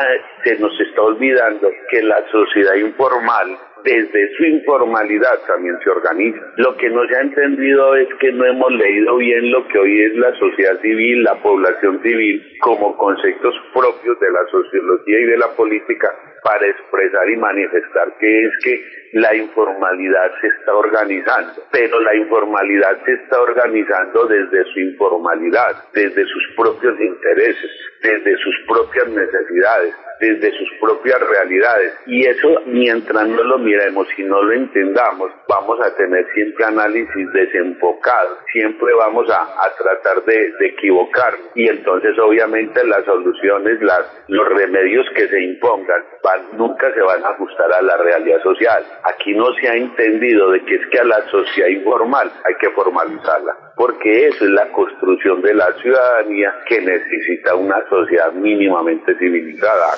se 0.44 0.58
nos 0.60 0.80
está 0.80 1.02
olvidando 1.02 1.70
que 1.90 2.02
la 2.04 2.24
sociedad 2.32 2.76
informal 2.76 3.58
desde 3.84 4.36
su 4.36 4.44
informalidad 4.46 5.40
también 5.48 5.78
se 5.84 5.90
organiza. 5.90 6.40
Lo 6.58 6.76
que 6.78 6.90
no 6.90 7.06
se 7.08 7.16
ha 7.16 7.22
entendido 7.22 7.96
es 7.96 8.08
que 8.20 8.32
no 8.32 8.46
hemos 8.46 8.72
leído 8.72 9.18
bien 9.18 9.52
lo 9.52 9.68
que 9.68 9.80
hoy 9.80 10.02
es 10.04 10.16
la 10.16 10.34
sociedad 10.36 10.80
civil, 10.82 11.24
la 11.24 11.36
población 11.42 12.02
civil, 12.02 12.42
como 12.62 12.96
conceptos 12.98 13.56
propios 13.74 14.20
de 14.20 14.32
la 14.32 14.46
sociología 14.50 15.20
y 15.20 15.26
de 15.26 15.38
la 15.38 15.48
política 15.56 16.10
para 16.44 16.68
expresar 16.68 17.30
y 17.30 17.38
manifestar 17.38 18.14
que 18.20 18.46
es 18.46 18.52
que 18.64 19.04
la 19.14 19.34
informalidad 19.36 20.32
se 20.42 20.48
está 20.48 20.76
organizando, 20.76 21.54
pero 21.72 22.00
la 22.02 22.16
informalidad 22.16 22.98
se 23.06 23.14
está 23.14 23.42
organizando 23.42 24.26
desde 24.26 24.66
su 24.74 24.80
informalidad, 24.80 25.76
desde 25.94 26.26
sus 26.26 26.44
propios 26.58 27.00
intereses, 27.00 27.72
desde 28.02 28.38
sus 28.38 28.56
propias 28.68 29.08
necesidades, 29.10 29.96
desde 30.24 30.58
sus 30.58 30.70
propias 30.80 31.20
realidades. 31.20 31.94
Y 32.06 32.26
eso, 32.26 32.62
mientras 32.66 33.28
no 33.28 33.44
lo 33.44 33.58
miremos 33.60 34.08
y 34.18 34.24
no 34.24 34.42
lo 34.42 34.54
entendamos, 34.54 35.32
vamos 35.48 35.80
a 35.82 35.96
tener 35.96 36.26
siempre 36.34 36.66
análisis 36.66 37.32
desenfocados, 37.34 38.38
siempre 38.52 38.94
vamos 38.94 39.30
a, 39.30 39.44
tratar 39.78 40.24
de, 40.26 40.52
de 40.60 40.68
equivocar. 40.68 41.34
Y 41.56 41.68
entonces, 41.68 42.18
obviamente, 42.20 42.86
las 42.86 43.04
soluciones, 43.06 43.82
las, 43.82 44.04
los 44.28 44.48
remedios 44.50 45.06
que 45.16 45.28
se 45.28 45.42
impongan, 45.42 46.04
van, 46.24 46.58
nunca 46.58 46.94
se 46.94 47.02
van 47.02 47.24
a 47.26 47.30
ajustar 47.30 47.72
a 47.74 47.82
la 47.82 47.98
realidad 47.98 48.42
social. 48.44 48.84
Aquí 49.04 49.34
no 49.34 49.54
se 49.56 49.68
ha 49.68 49.76
entendido 49.76 50.52
de 50.52 50.64
que 50.66 50.76
es 50.76 50.88
que 50.88 51.00
a 51.00 51.04
la 51.04 51.22
sociedad 51.30 51.70
informal 51.70 52.32
hay 52.46 52.56
que 52.56 52.70
formalizarla, 52.70 53.74
porque 53.76 54.28
eso 54.28 54.46
es 54.46 54.52
la 54.52 54.72
construcción 54.72 55.42
de 55.42 55.54
la 55.54 55.74
ciudadanía 55.82 56.54
que 56.68 56.82
necesita 56.82 57.56
una 57.56 57.88
sociedad 57.90 58.32
mínimamente 58.34 59.16
civilizada, 59.18 59.94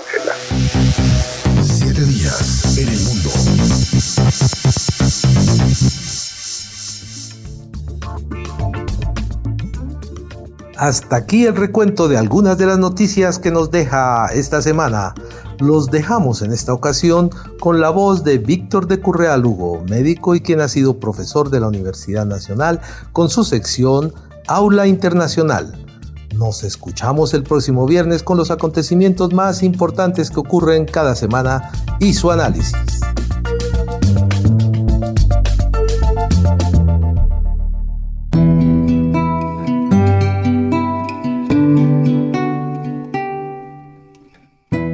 Siete 1.61 2.05
días 2.05 2.77
en 2.77 2.87
el 2.87 2.99
mundo. 3.01 3.29
Hasta 10.77 11.17
aquí 11.17 11.45
el 11.45 11.55
recuento 11.55 12.07
de 12.07 12.17
algunas 12.17 12.57
de 12.57 12.65
las 12.65 12.77
noticias 12.77 13.39
que 13.39 13.51
nos 13.51 13.71
deja 13.71 14.27
esta 14.27 14.61
semana. 14.61 15.13
Los 15.59 15.87
dejamos 15.87 16.41
en 16.41 16.53
esta 16.53 16.73
ocasión 16.73 17.29
con 17.59 17.81
la 17.81 17.89
voz 17.89 18.23
de 18.23 18.37
Víctor 18.37 18.87
de 18.87 19.01
Currea 19.01 19.35
Lugo, 19.35 19.83
médico 19.89 20.33
y 20.33 20.39
quien 20.39 20.61
ha 20.61 20.69
sido 20.69 20.97
profesor 20.97 21.49
de 21.49 21.59
la 21.59 21.67
Universidad 21.67 22.25
Nacional, 22.25 22.79
con 23.11 23.29
su 23.29 23.43
sección 23.43 24.13
Aula 24.47 24.87
Internacional. 24.87 25.84
Nos 26.37 26.65
escuchamos 26.65 27.33
el 27.33 27.43
próximo 27.43 27.85
viernes 27.85 28.21
con 28.21 28.37
los 28.37 28.51
acontecimientos 28.51 29.33
más 29.33 29.63
importantes 29.63 30.29
que 30.29 30.39
ocurren 30.41 30.85
cada 30.85 31.15
semana 31.15 31.71
y 31.99 32.13
su 32.13 32.29
análisis. 32.29 32.75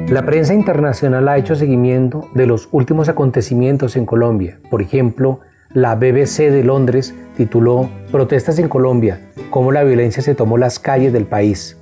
La 0.08 0.24
prensa 0.24 0.54
internacional 0.54 1.28
ha 1.28 1.38
hecho 1.38 1.56
seguimiento 1.56 2.28
de 2.34 2.46
los 2.46 2.68
últimos 2.70 3.08
acontecimientos 3.08 3.96
en 3.96 4.06
Colombia. 4.06 4.60
Por 4.70 4.80
ejemplo, 4.82 5.40
la 5.74 5.94
BBC 5.94 6.50
de 6.50 6.64
Londres 6.64 7.14
tituló 7.36 7.88
Protestas 8.10 8.58
en 8.58 8.68
Colombia, 8.68 9.20
cómo 9.48 9.72
la 9.72 9.84
violencia 9.84 10.22
se 10.22 10.34
tomó 10.34 10.58
las 10.58 10.78
calles 10.78 11.12
del 11.12 11.24
país 11.24 11.78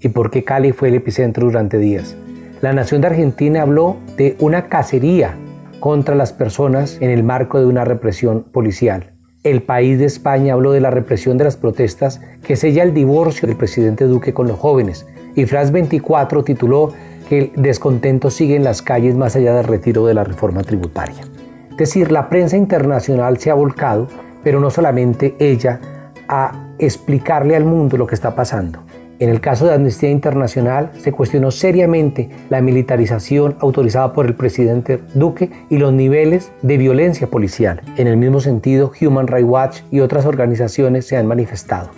y 0.00 0.08
por 0.10 0.30
qué 0.30 0.44
Cali 0.44 0.72
fue 0.72 0.88
el 0.88 0.94
epicentro 0.94 1.46
durante 1.46 1.78
días. 1.78 2.16
La 2.60 2.72
Nación 2.72 3.00
de 3.00 3.08
Argentina 3.08 3.62
habló 3.62 3.96
de 4.16 4.36
una 4.38 4.68
cacería 4.68 5.34
contra 5.80 6.14
las 6.14 6.32
personas 6.32 6.98
en 7.00 7.10
el 7.10 7.24
marco 7.24 7.58
de 7.58 7.66
una 7.66 7.84
represión 7.84 8.44
policial. 8.44 9.10
El 9.42 9.62
país 9.62 9.98
de 9.98 10.04
España 10.04 10.52
habló 10.52 10.70
de 10.70 10.80
la 10.80 10.92
represión 10.92 11.36
de 11.36 11.44
las 11.44 11.56
protestas 11.56 12.20
que 12.44 12.54
sella 12.54 12.84
el 12.84 12.94
divorcio 12.94 13.48
del 13.48 13.56
presidente 13.56 14.04
Duque 14.04 14.32
con 14.32 14.46
los 14.46 14.58
jóvenes. 14.58 15.04
Y 15.34 15.46
France 15.46 15.72
24 15.72 16.44
tituló 16.44 16.92
que 17.28 17.38
el 17.38 17.52
descontento 17.56 18.30
sigue 18.30 18.54
en 18.54 18.62
las 18.62 18.82
calles 18.82 19.16
más 19.16 19.34
allá 19.34 19.54
del 19.54 19.64
retiro 19.64 20.06
de 20.06 20.14
la 20.14 20.22
reforma 20.22 20.62
tributaria. 20.62 21.31
Es 21.72 21.88
decir, 21.88 22.12
la 22.12 22.28
prensa 22.28 22.56
internacional 22.56 23.38
se 23.38 23.50
ha 23.50 23.54
volcado, 23.54 24.06
pero 24.44 24.60
no 24.60 24.70
solamente 24.70 25.34
ella, 25.38 25.80
a 26.28 26.52
explicarle 26.78 27.56
al 27.56 27.64
mundo 27.64 27.96
lo 27.96 28.06
que 28.06 28.14
está 28.14 28.34
pasando. 28.34 28.80
En 29.18 29.28
el 29.28 29.40
caso 29.40 29.66
de 29.66 29.74
Amnistía 29.74 30.10
Internacional 30.10 30.90
se 30.98 31.12
cuestionó 31.12 31.50
seriamente 31.50 32.28
la 32.50 32.60
militarización 32.60 33.56
autorizada 33.60 34.12
por 34.12 34.26
el 34.26 34.34
presidente 34.34 35.00
Duque 35.14 35.50
y 35.70 35.78
los 35.78 35.92
niveles 35.92 36.50
de 36.62 36.76
violencia 36.76 37.28
policial. 37.28 37.80
En 37.96 38.06
el 38.06 38.16
mismo 38.16 38.40
sentido, 38.40 38.92
Human 39.00 39.28
Rights 39.28 39.48
Watch 39.48 39.80
y 39.90 40.00
otras 40.00 40.26
organizaciones 40.26 41.06
se 41.06 41.16
han 41.16 41.26
manifestado. 41.26 41.90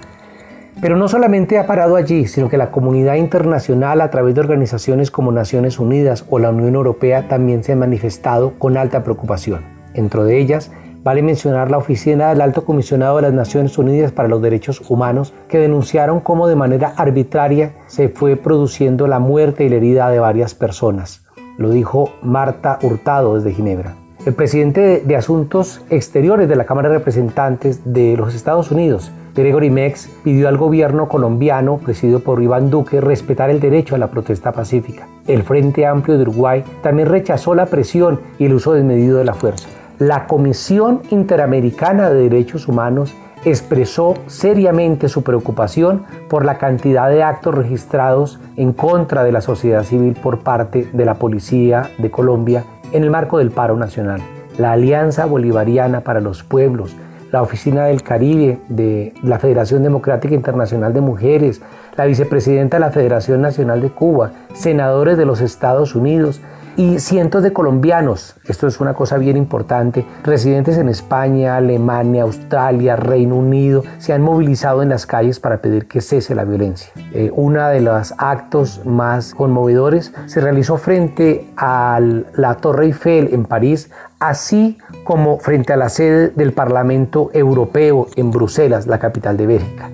Pero 0.85 0.99
no 0.99 1.09
solamente 1.09 1.59
ha 1.59 1.67
parado 1.67 1.97
allí, 1.97 2.27
sino 2.27 2.51
que 2.51 2.59
la 2.59 2.71
comunidad 2.71 3.15
internacional 3.15 4.03
a 4.03 4.11
través 4.11 4.35
de 4.35 4.43
organizaciones 4.43 5.11
como 5.11 5.33
Naciones 5.33 5.79
Unidas 5.79 6.27
o 6.29 6.39
la 6.39 6.51
Unión 6.51 6.75
Europea 6.75 7.27
también 7.27 7.65
se 7.65 7.73
ha 7.73 7.77
manifestado 7.77 8.53
con 8.59 8.77
alta 8.77 9.03
preocupación. 9.03 9.63
Dentro 9.95 10.25
de 10.25 10.39
ellas, 10.39 10.71
vale 11.03 11.23
mencionar 11.23 11.71
la 11.71 11.79
Oficina 11.79 12.29
del 12.29 12.43
Alto 12.43 12.67
Comisionado 12.67 13.17
de 13.17 13.23
las 13.23 13.33
Naciones 13.33 13.79
Unidas 13.79 14.13
para 14.13 14.29
los 14.29 14.43
Derechos 14.43 14.83
Humanos, 14.87 15.33
que 15.49 15.57
denunciaron 15.57 16.21
cómo 16.21 16.49
de 16.49 16.57
manera 16.57 16.93
arbitraria 16.99 17.73
se 17.87 18.11
fue 18.11 18.37
produciendo 18.37 19.07
la 19.07 19.21
muerte 19.21 19.65
y 19.65 19.71
la 19.71 19.77
herida 19.77 20.11
de 20.11 20.19
varias 20.19 20.55
personas. 20.55 21.25
Lo 21.57 21.71
dijo 21.71 22.11
Marta 22.21 22.79
Hurtado 22.83 23.37
desde 23.37 23.55
Ginebra. 23.55 23.95
El 24.27 24.35
presidente 24.35 25.03
de 25.03 25.17
Asuntos 25.17 25.81
Exteriores 25.89 26.47
de 26.47 26.57
la 26.57 26.67
Cámara 26.67 26.91
de 26.91 26.99
Representantes 26.99 27.81
de 27.91 28.19
los 28.19 28.35
Estados 28.35 28.71
Unidos, 28.71 29.11
Gregory 29.35 29.71
Mex, 29.71 30.09
pidió 30.23 30.49
al 30.49 30.57
gobierno 30.57 31.09
colombiano, 31.09 31.79
presidido 31.79 32.21
por 32.21 32.43
Iván 32.43 32.71
Duque, 32.71 33.01
respetar 33.01 33.51
el 33.51 33.59
derecho 33.59 33.97
a 33.97 33.99
la 33.99 34.07
protesta 34.07 34.53
pacífica. 34.53 35.09
El 35.27 35.43
Frente 35.43 35.87
Amplio 35.87 36.17
de 36.17 36.23
Uruguay 36.23 36.65
también 36.83 37.09
rechazó 37.09 37.55
la 37.55 37.67
presión 37.67 38.21
y 38.39 38.47
el 38.47 38.55
uso 38.55 38.75
desmedido 38.75 39.19
de 39.19 39.25
la 39.25 39.35
fuerza. 39.35 39.69
La 39.99 40.27
Comisión 40.27 41.03
Interamericana 41.11 42.11
de 42.11 42.29
Derechos 42.29 42.69
Humanos 42.69 43.15
expresó 43.45 44.15
seriamente 44.27 45.09
su 45.09 45.23
preocupación 45.23 46.05
por 46.29 46.45
la 46.45 46.59
cantidad 46.59 47.11
de 47.11 47.23
actos 47.23 47.55
registrados 47.55 48.41
en 48.57 48.73
contra 48.73 49.25
de 49.25 49.33
la 49.33 49.41
sociedad 49.41 49.83
civil 49.83 50.17
por 50.21 50.41
parte 50.41 50.89
de 50.93 51.05
la 51.05 51.15
Policía 51.15 51.91
de 51.99 52.11
Colombia 52.11 52.65
en 52.93 53.03
el 53.03 53.11
marco 53.11 53.39
del 53.39 53.51
paro 53.51 53.77
nacional. 53.77 54.23
La 54.59 54.73
Alianza 54.73 55.27
Bolivariana 55.27 56.01
para 56.01 56.21
los 56.21 56.45
Pueblos, 56.45 56.97
la 57.35 57.43
Oficina 57.43 57.87
del 57.87 58.05
Caribe 58.05 58.61
de 58.69 59.13
la 59.25 59.41
Federación 59.41 59.83
Democrática 59.83 60.37
Internacional 60.37 60.93
de 60.93 61.01
Mujeres, 61.01 61.63
la 61.97 62.05
vicepresidenta 62.05 62.77
de 62.77 62.81
la 62.81 62.93
Federación 62.93 63.41
Nacional 63.41 63.81
de 63.81 63.91
Cuba, 63.91 64.31
senadores 64.55 65.19
de 65.19 65.25
los 65.25 65.41
Estados 65.41 65.97
Unidos, 65.97 66.41
y 66.77 66.99
cientos 66.99 67.43
de 67.43 67.53
colombianos, 67.53 68.37
esto 68.47 68.67
es 68.67 68.81
una 68.81 68.95
cosa 68.95 69.19
bien 69.19 69.37
importante, 69.37 70.07
residentes 70.23 70.77
en 70.79 70.89
España, 70.89 71.57
Alemania, 71.57 72.23
Australia, 72.23 72.97
Reino 72.97 73.37
Unido, 73.37 73.85
se 73.99 74.13
han 74.13 74.23
movilizado 74.23 74.83
en 74.83 74.89
las 74.89 75.07
calles 75.07 75.41
para 75.41 75.59
pedir 75.59 75.87
que 75.87 76.01
cese 76.01 76.35
la 76.35 76.45
violencia. 76.45 76.93
Eh, 77.13 77.31
uno 77.35 77.69
de 77.69 77.81
los 77.81 78.15
actos 78.19 78.85
más 78.85 79.35
conmovedores 79.35 80.13
se 80.27 80.41
realizó 80.41 80.77
frente 80.77 81.51
a 81.57 82.01
la 82.35 82.55
Torre 82.57 82.87
Eiffel 82.87 83.29
en 83.33 83.45
París, 83.45 83.91
así 84.19 84.79
como 85.05 85.39
frente 85.39 85.73
a 85.73 85.77
la 85.77 85.89
sede 85.89 86.29
del 86.29 86.53
Parlamento 86.53 87.31
Europeo 87.33 88.09
en 88.17 88.31
Bruselas, 88.31 88.87
la 88.87 88.99
capital 88.99 89.37
de 89.37 89.47
Bélgica. 89.47 89.91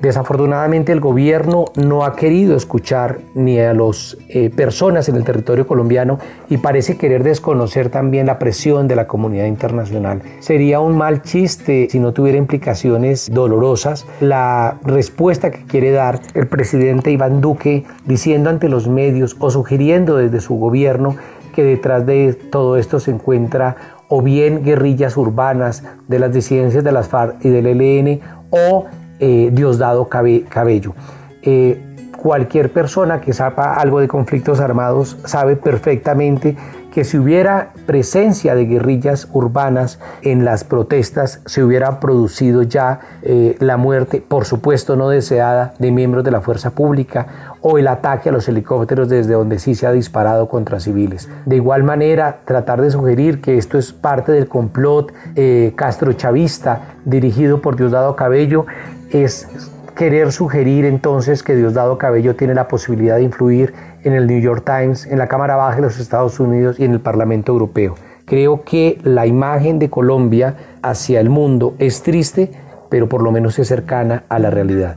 Desafortunadamente 0.00 0.92
el 0.92 1.00
gobierno 1.00 1.66
no 1.74 2.04
ha 2.04 2.14
querido 2.14 2.56
escuchar 2.56 3.18
ni 3.34 3.58
a 3.58 3.74
las 3.74 4.16
eh, 4.28 4.48
personas 4.50 5.08
en 5.08 5.16
el 5.16 5.24
territorio 5.24 5.66
colombiano 5.66 6.18
y 6.48 6.58
parece 6.58 6.96
querer 6.96 7.24
desconocer 7.24 7.90
también 7.90 8.26
la 8.26 8.38
presión 8.38 8.86
de 8.86 8.94
la 8.94 9.08
comunidad 9.08 9.46
internacional. 9.46 10.22
Sería 10.38 10.78
un 10.80 10.96
mal 10.96 11.22
chiste 11.22 11.88
si 11.90 11.98
no 11.98 12.12
tuviera 12.12 12.38
implicaciones 12.38 13.28
dolorosas 13.30 14.06
la 14.20 14.78
respuesta 14.84 15.50
que 15.50 15.64
quiere 15.64 15.90
dar 15.90 16.20
el 16.34 16.46
presidente 16.46 17.10
Iván 17.10 17.40
Duque 17.40 17.84
diciendo 18.06 18.50
ante 18.50 18.68
los 18.68 18.86
medios 18.88 19.36
o 19.40 19.50
sugiriendo 19.50 20.16
desde 20.16 20.40
su 20.40 20.54
gobierno 20.54 21.16
que 21.54 21.64
detrás 21.64 22.06
de 22.06 22.34
todo 22.34 22.76
esto 22.76 23.00
se 23.00 23.10
encuentra 23.10 23.76
o 24.06 24.22
bien 24.22 24.62
guerrillas 24.62 25.16
urbanas 25.16 25.82
de 26.06 26.18
las 26.18 26.32
disidencias 26.32 26.84
de 26.84 26.92
las 26.92 27.08
FARC 27.08 27.44
y 27.44 27.50
del 27.50 27.66
ELN 27.66 28.20
o 28.50 28.86
eh, 29.20 29.50
Diosdado 29.52 30.08
Cabello. 30.08 30.94
Eh, 31.42 31.84
cualquier 32.16 32.72
persona 32.72 33.20
que 33.20 33.32
sepa 33.32 33.74
algo 33.74 34.00
de 34.00 34.08
conflictos 34.08 34.60
armados 34.60 35.16
sabe 35.24 35.56
perfectamente 35.56 36.56
que 36.92 37.04
si 37.04 37.16
hubiera 37.16 37.70
presencia 37.86 38.56
de 38.56 38.64
guerrillas 38.64 39.28
urbanas 39.32 40.00
en 40.22 40.44
las 40.44 40.64
protestas, 40.64 41.40
se 41.46 41.62
hubiera 41.62 42.00
producido 42.00 42.62
ya 42.62 43.00
eh, 43.22 43.56
la 43.60 43.76
muerte, 43.76 44.20
por 44.26 44.46
supuesto 44.46 44.96
no 44.96 45.08
deseada, 45.08 45.74
de 45.78 45.92
miembros 45.92 46.24
de 46.24 46.32
la 46.32 46.40
fuerza 46.40 46.70
pública 46.70 47.54
o 47.60 47.78
el 47.78 47.86
ataque 47.86 48.30
a 48.30 48.32
los 48.32 48.48
helicópteros 48.48 49.08
desde 49.08 49.34
donde 49.34 49.58
sí 49.60 49.74
se 49.76 49.86
ha 49.86 49.92
disparado 49.92 50.48
contra 50.48 50.80
civiles. 50.80 51.28
De 51.44 51.56
igual 51.56 51.84
manera, 51.84 52.40
tratar 52.44 52.80
de 52.80 52.90
sugerir 52.90 53.40
que 53.40 53.58
esto 53.58 53.78
es 53.78 53.92
parte 53.92 54.32
del 54.32 54.48
complot 54.48 55.12
eh, 55.36 55.74
castrochavista 55.76 56.96
dirigido 57.04 57.60
por 57.60 57.76
Diosdado 57.76 58.16
Cabello 58.16 58.66
es 59.10 59.48
querer 59.94 60.30
sugerir 60.30 60.84
entonces 60.84 61.42
que 61.42 61.56
Diosdado 61.56 61.98
Cabello 61.98 62.36
tiene 62.36 62.54
la 62.54 62.68
posibilidad 62.68 63.16
de 63.16 63.22
influir 63.22 63.74
en 64.04 64.12
el 64.12 64.26
New 64.26 64.40
York 64.40 64.62
Times, 64.64 65.06
en 65.06 65.18
la 65.18 65.26
Cámara 65.26 65.56
Baja 65.56 65.76
de 65.76 65.82
los 65.82 65.98
Estados 65.98 66.38
Unidos 66.38 66.78
y 66.78 66.84
en 66.84 66.92
el 66.92 67.00
Parlamento 67.00 67.52
Europeo. 67.52 67.96
Creo 68.24 68.62
que 68.62 68.98
la 69.02 69.26
imagen 69.26 69.78
de 69.78 69.90
Colombia 69.90 70.54
hacia 70.82 71.20
el 71.20 71.30
mundo 71.30 71.74
es 71.78 72.02
triste, 72.02 72.52
pero 72.90 73.08
por 73.08 73.22
lo 73.22 73.32
menos 73.32 73.58
es 73.58 73.68
cercana 73.68 74.24
a 74.28 74.38
la 74.38 74.50
realidad. 74.50 74.96